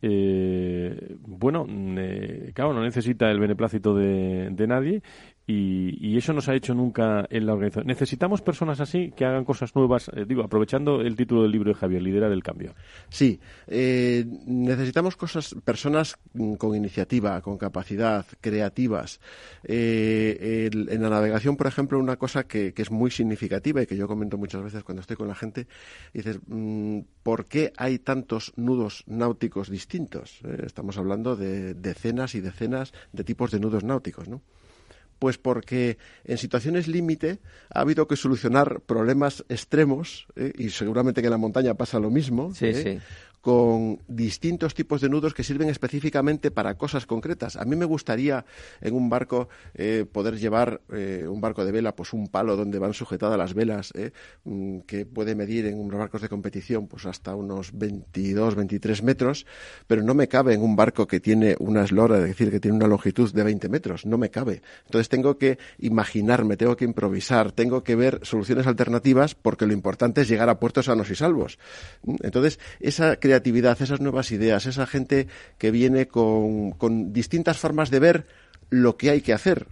[0.00, 1.66] bueno,
[2.54, 5.02] claro, no necesita el beneplácito de, de nadie
[5.48, 7.86] y, eso no se ha hecho nunca en la organización.
[7.86, 11.74] Necesitamos personas así que hagan cosas nuevas, eh, digo, aprovechando el título del libro de
[11.74, 12.74] Javier, Liderar el Cambio.
[13.08, 13.38] Sí,
[13.68, 16.16] eh, necesitamos cosas, personas
[16.58, 19.20] con iniciativa, con capacidad, creativas.
[19.62, 24.08] Eh, en la navegación, por ejemplo, una cosa que, es muy significativa y que yo
[24.08, 25.66] comento muchas veces cuando estoy con la gente,
[26.12, 30.40] dices, mm, ¿por qué hay tantos nudos náuticos distintos?
[30.64, 34.42] estamos hablando de decenas y decenas de tipos de nudos náuticos, ¿no?
[35.18, 37.38] Pues porque en situaciones límite
[37.70, 40.52] ha habido que solucionar problemas extremos, ¿eh?
[40.56, 43.00] y seguramente que en la montaña pasa lo mismo, ¿eh?
[43.46, 47.54] Con distintos tipos de nudos que sirven específicamente para cosas concretas.
[47.54, 48.44] A mí me gustaría
[48.80, 52.80] en un barco eh, poder llevar eh, un barco de vela, pues un palo donde
[52.80, 54.10] van sujetadas las velas, eh,
[54.42, 59.46] mm, que puede medir en unos barcos de competición pues hasta unos 22, 23 metros,
[59.86, 62.76] pero no me cabe en un barco que tiene una eslora, es decir, que tiene
[62.76, 64.60] una longitud de 20 metros, no me cabe.
[64.86, 70.22] Entonces tengo que imaginarme, tengo que improvisar, tengo que ver soluciones alternativas porque lo importante
[70.22, 71.60] es llegar a puertos sanos y salvos.
[72.24, 75.28] Entonces, esa creatividad creatividad, esas nuevas ideas, esa gente
[75.58, 78.26] que viene con, con distintas formas de ver
[78.70, 79.68] lo que hay que hacer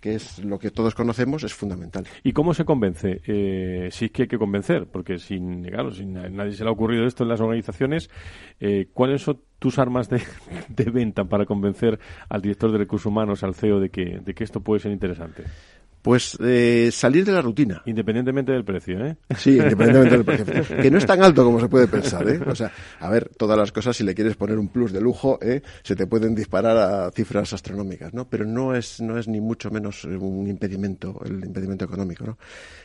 [0.00, 2.06] que es lo que todos conocemos, es fundamental.
[2.22, 3.20] ¿Y cómo se convence?
[3.26, 7.06] Eh, sí que hay que convencer, porque sin, claro, sin nadie se le ha ocurrido
[7.06, 8.10] esto en las organizaciones,
[8.60, 10.22] eh, ¿cuáles son tus armas de,
[10.68, 11.98] de, venta para convencer
[12.28, 15.44] al director de recursos humanos, al CEO, de que, de que esto puede ser interesante?
[16.02, 17.82] Pues eh, salir de la rutina.
[17.86, 19.16] Independientemente del precio, ¿eh?
[19.36, 20.76] Sí, independientemente del precio.
[20.82, 22.40] Que no es tan alto como se puede pensar, ¿eh?
[22.46, 22.70] O sea,
[23.00, 25.62] a ver, todas las cosas, si le quieres poner un plus de lujo, ¿eh?
[25.82, 28.28] se te pueden disparar a cifras astronómicas, ¿no?
[28.28, 32.38] Pero no es, no es ni mucho menos un impedimento, el impedimento económico, ¿no?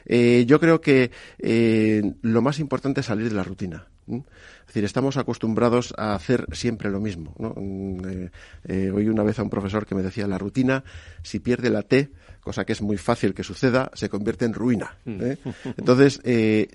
[0.06, 3.88] Eh, yo creo que eh, lo más importante es salir de la rutina.
[4.08, 7.36] Es decir, estamos acostumbrados a hacer siempre lo mismo.
[7.40, 7.54] ¿no?
[7.56, 8.32] Mm, eh,
[8.66, 10.84] eh, oí una vez a un profesor que me decía, la rutina,
[11.22, 12.12] si pierde la T,
[12.44, 14.98] cosa que es muy fácil que suceda, se convierte en ruina.
[15.06, 15.38] ¿eh?
[15.78, 16.22] Entonces,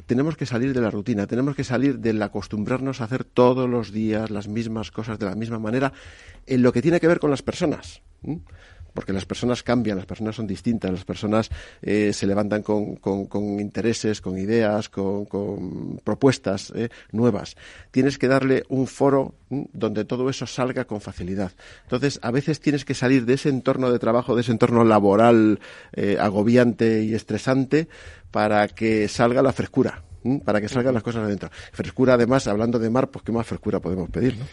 [0.07, 3.93] tenemos que salir de la rutina, tenemos que salir del acostumbrarnos a hacer todos los
[3.93, 5.93] días las mismas cosas de la misma manera
[6.47, 8.03] en lo que tiene que ver con las personas
[8.99, 11.51] porque las personas cambian, las personas son distintas, las personas
[11.83, 17.55] eh, se levantan con, con, intereses, con ideas, con, propuestas eh, nuevas.
[17.93, 21.53] Tienes que darle un foro donde todo eso salga con facilidad.
[21.85, 25.61] Entonces, a veces tienes que salir de ese entorno de trabajo, de ese entorno laboral
[25.93, 27.87] eh, agobiante y estresante
[28.33, 30.03] para que salga la frescura,
[30.45, 31.51] para que salgan las cosas adentro.
[31.71, 34.45] Frescura, además, hablando de mar, pues qué más frescura podemos pedir, ¿no?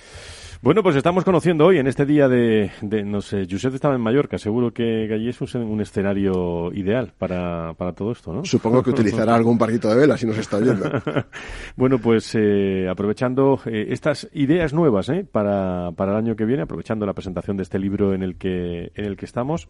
[0.62, 4.38] Bueno, pues estamos conociendo hoy, en este día de, no sé, Josep estaba en Mallorca,
[4.38, 8.45] seguro que, allí es un, escenario ideal para, para, todo esto, ¿no?
[8.45, 10.89] Supongo que utilizará algún barquito de vela si nos está oyendo.
[11.76, 15.26] bueno, pues eh, aprovechando eh, estas ideas nuevas ¿eh?
[15.30, 18.91] para, para el año que viene, aprovechando la presentación de este libro en el que,
[18.95, 19.68] en el que estamos,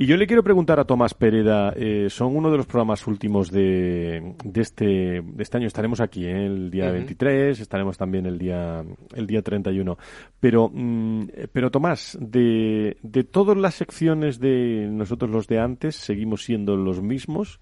[0.00, 3.50] y yo le quiero preguntar a Tomás Pereda, eh, son uno de los programas últimos
[3.50, 4.84] de, de, este,
[5.22, 5.66] de este año.
[5.66, 6.46] Estaremos aquí ¿eh?
[6.46, 8.84] el día 23, estaremos también el día,
[9.14, 9.98] el día 31.
[10.38, 16.44] Pero, mm, pero Tomás, de, de todas las secciones de nosotros los de antes, seguimos
[16.44, 17.58] siendo los mismos.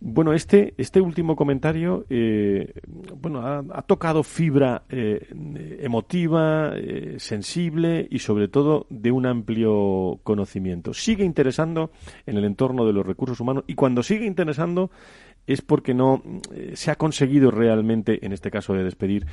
[0.00, 2.74] Bueno, este, este último comentario, eh,
[3.20, 5.26] bueno, ha, tocado fibra eh,
[5.80, 10.94] emotiva, eh, sensible y sobre todo de un amplio conocimiento.
[10.94, 11.90] Sigue interesando
[12.26, 14.90] en el entorno de los recursos humanos y cuando sigue interesando
[15.46, 16.22] es porque no
[16.72, 19.26] se ha conseguido realmente, en este caso de despedir,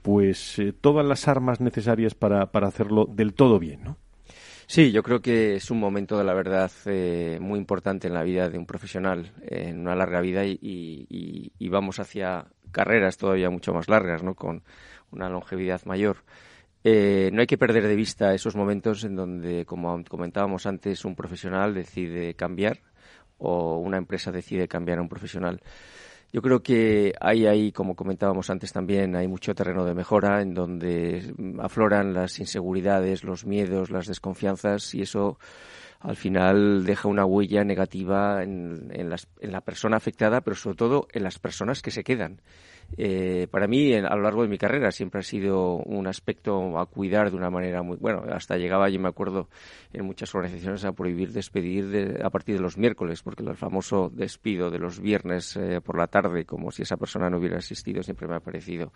[0.00, 3.98] pues todas las armas necesarias para, para hacerlo del todo bien, ¿no?
[4.66, 8.22] Sí, yo creo que es un momento de la verdad eh, muy importante en la
[8.22, 13.88] vida de un profesional, en una larga vida y, vamos hacia carreras todavía mucho más
[13.88, 14.34] largas, ¿no?
[14.34, 14.62] Con
[15.10, 16.18] una longevidad mayor.
[16.82, 21.16] Eh, no hay que perder de vista esos momentos en donde, como comentábamos antes, un
[21.16, 22.80] profesional decide cambiar
[23.38, 25.60] o una empresa decide cambiar a un profesional.
[26.34, 30.52] Yo creo que hay ahí, como comentábamos antes también, hay mucho terreno de mejora en
[30.52, 35.38] donde afloran las inseguridades, los miedos, las desconfianzas y eso
[36.00, 41.06] al final deja una huella negativa en, en, en la persona afectada, pero sobre todo
[41.12, 42.40] en las personas que se quedan.
[42.96, 46.86] Eh, para mí, a lo largo de mi carrera, siempre ha sido un aspecto a
[46.86, 47.96] cuidar de una manera muy.
[47.96, 49.48] Bueno, hasta llegaba, yo me acuerdo,
[49.92, 54.70] en muchas organizaciones a prohibir despedir a partir de los miércoles, porque el famoso despido
[54.70, 58.28] de los viernes eh, por la tarde, como si esa persona no hubiera asistido, siempre
[58.28, 58.92] me ha parecido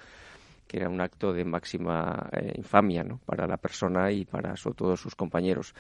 [0.68, 3.18] que era un acto de máxima eh, infamia ¿no?
[3.24, 5.74] para la persona y para sobre todo sus compañeros.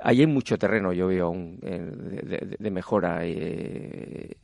[0.00, 4.36] Ahí hay mucho terreno, yo veo, de, mejora, eh,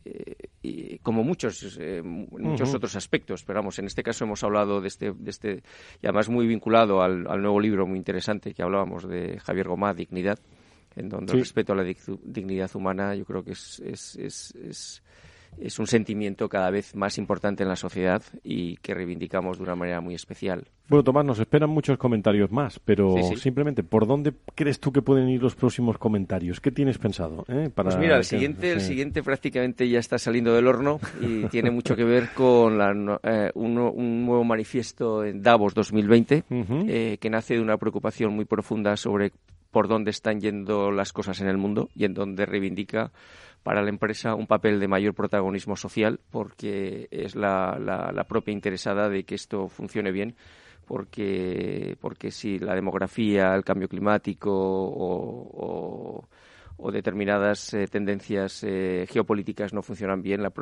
[0.63, 3.43] y como muchos, eh, muchos otros aspectos.
[3.43, 5.63] Pero vamos, en este caso hemos hablado de este, de este
[6.01, 10.39] y además muy vinculado al, nuevo libro muy interesante que hablábamos de Javier Gomá, Dignidad,
[10.95, 15.03] en donde el respeto a la dignidad humana yo creo que es, es, es es
[15.79, 20.01] un sentimiento cada vez más importante en la sociedad y que reivindicamos de una manera
[20.01, 20.69] muy especial.
[20.89, 25.29] Bueno, Tomás, nos esperan muchos comentarios más, pero simplemente, ¿por dónde crees tú que pueden
[25.29, 26.61] ir los próximos comentarios?
[26.61, 27.45] ¿Qué tienes pensado?
[27.49, 31.45] Eh, para pues mira, el siguiente, el siguiente prácticamente ya está saliendo del horno y
[31.49, 32.79] tiene mucho que ver con
[33.23, 38.97] eh, un, nuevo manifiesto en Davos 2020 eh, que nace de una preocupación muy profunda
[38.97, 39.33] sobre
[39.71, 43.13] por dónde están yendo las cosas en el mundo y en donde reivindica
[43.63, 49.09] para la empresa un papel de mayor protagonismo social porque es la, la, propia interesada
[49.09, 50.37] de que esto funcione bien
[50.87, 56.29] porque porque si la demografía, el cambio climático o
[56.93, 60.53] determinadas eh, tendencias eh, geopolíticas no funcionan bien, la,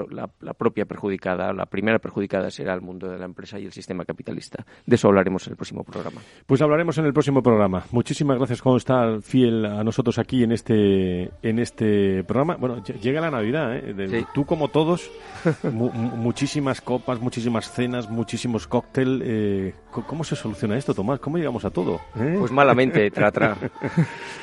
[0.41, 4.05] la, propia perjudicada, la primera perjudicada será el mundo de la empresa y el sistema
[4.05, 4.65] capitalista.
[4.87, 6.21] De eso hablaremos en el próximo programa.
[6.47, 7.85] Pues hablaremos en el próximo programa.
[7.93, 12.57] Muchísimas gracias por estar fiel a nosotros aquí en este en este programa.
[12.57, 14.25] Bueno, llega la Navidad, ¿eh?
[14.33, 15.11] Tú como todos,
[15.63, 19.23] muchísimas copas, muchísimas cenas, muchísimos cócteles.
[19.25, 21.21] Eh, ¿Cómo se soluciona esto, Tomás?
[21.21, 22.01] ¿Cómo llegamos a todo?
[22.15, 23.57] Pues malamente, tra, tra.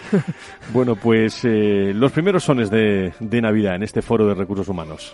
[0.74, 5.14] bueno, pues eh, los primeros sones de, de Navidad en este foro de recursos humanos.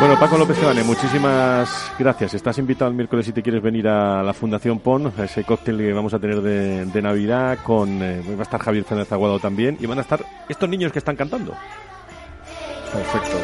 [0.00, 2.34] Bueno, Paco López Cebane, muchísimas gracias.
[2.34, 5.78] Estás invitado el miércoles si te quieres venir a la Fundación PON, a ese cóctel
[5.78, 7.56] que vamos a tener de, Navidad.
[7.64, 10.92] con eh, Va a estar Javier Fernández Aguado también y van a estar estos niños
[10.92, 11.54] que están cantando.
[12.94, 13.38] Perfecto.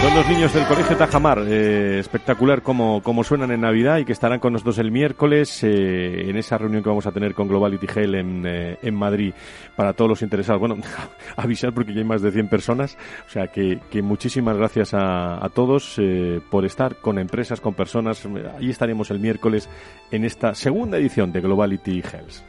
[0.00, 4.12] Son los niños del Colegio Tajamar, eh, espectacular como, como suenan en Navidad y que
[4.12, 7.86] estarán con nosotros el miércoles eh, en esa reunión que vamos a tener con Globality
[7.92, 9.32] Hell en, eh, en Madrid
[9.74, 10.60] para todos los interesados.
[10.60, 10.76] Bueno,
[11.36, 15.44] avisar porque ya hay más de 100 personas, o sea que, que muchísimas gracias a,
[15.44, 18.24] a todos eh, por estar con empresas, con personas.
[18.56, 19.68] Ahí estaremos el miércoles
[20.12, 22.47] en esta segunda edición de Globality Health.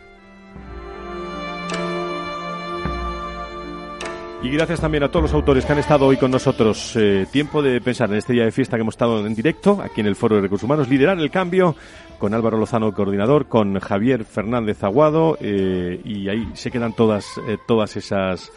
[4.42, 6.96] Y gracias también a todos los autores que han estado hoy con nosotros.
[6.96, 10.00] Eh, tiempo de pensar en este día de fiesta que hemos estado en directo, aquí
[10.00, 11.76] en el Foro de Recursos Humanos, liderar el cambio
[12.18, 17.58] con Álvaro Lozano, coordinador, con Javier Fernández Aguado, eh, y ahí se quedan todas, eh,
[17.68, 18.50] todas esas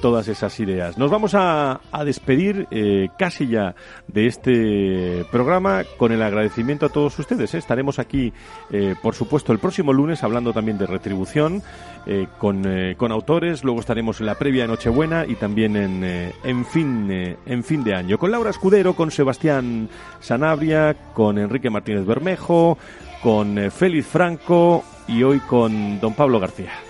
[0.00, 0.98] todas esas ideas.
[0.98, 3.74] Nos vamos a, despedir eh, casi ya
[4.08, 7.54] de este programa con el agradecimiento a todos ustedes.
[7.54, 7.58] ¿eh?
[7.58, 8.32] Estaremos aquí,
[8.70, 11.62] eh, por supuesto, el próximo lunes hablando también de retribución
[12.06, 12.64] eh, con,
[12.96, 13.62] con autores.
[13.62, 17.94] Luego estaremos en la previa de Nochebuena y también en, en, fin, en fin de
[17.94, 18.18] año.
[18.18, 19.88] Con Laura Escudero, con Sebastián
[20.20, 22.78] Sanabria, con Enrique Martínez Bermejo,
[23.22, 26.89] con Félix Franco y hoy con don Pablo García.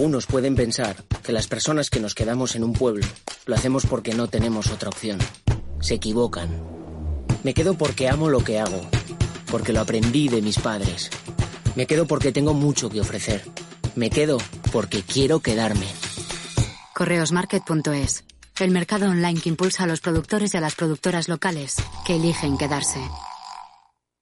[0.00, 3.06] Algunos pueden pensar que las personas que nos quedamos en un pueblo
[3.44, 5.18] lo hacemos porque no tenemos otra opción.
[5.82, 6.48] Se equivocan.
[7.44, 8.80] Me quedo porque amo lo que hago,
[9.50, 11.10] porque lo aprendí de mis padres.
[11.76, 13.44] Me quedo porque tengo mucho que ofrecer.
[13.94, 14.38] Me quedo
[14.72, 15.86] porque quiero quedarme.
[16.94, 18.24] Correosmarket.es.
[18.58, 21.76] El mercado online que impulsa a los productores y a las productoras locales
[22.06, 23.00] que eligen quedarse.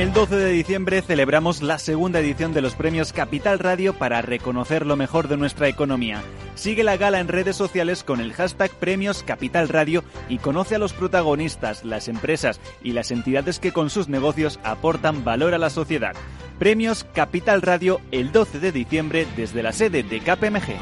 [0.00, 4.86] El 12 de diciembre celebramos la segunda edición de los premios Capital Radio para reconocer
[4.86, 6.22] lo mejor de nuestra economía.
[6.54, 10.78] Sigue la gala en redes sociales con el hashtag Premios Capital Radio y conoce a
[10.78, 15.68] los protagonistas, las empresas y las entidades que con sus negocios aportan valor a la
[15.68, 16.16] sociedad.
[16.58, 20.76] Premios Capital Radio el 12 de diciembre desde la sede de KPMG.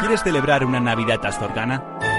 [0.00, 1.98] ¿Quieres celebrar una Navidad azorgana?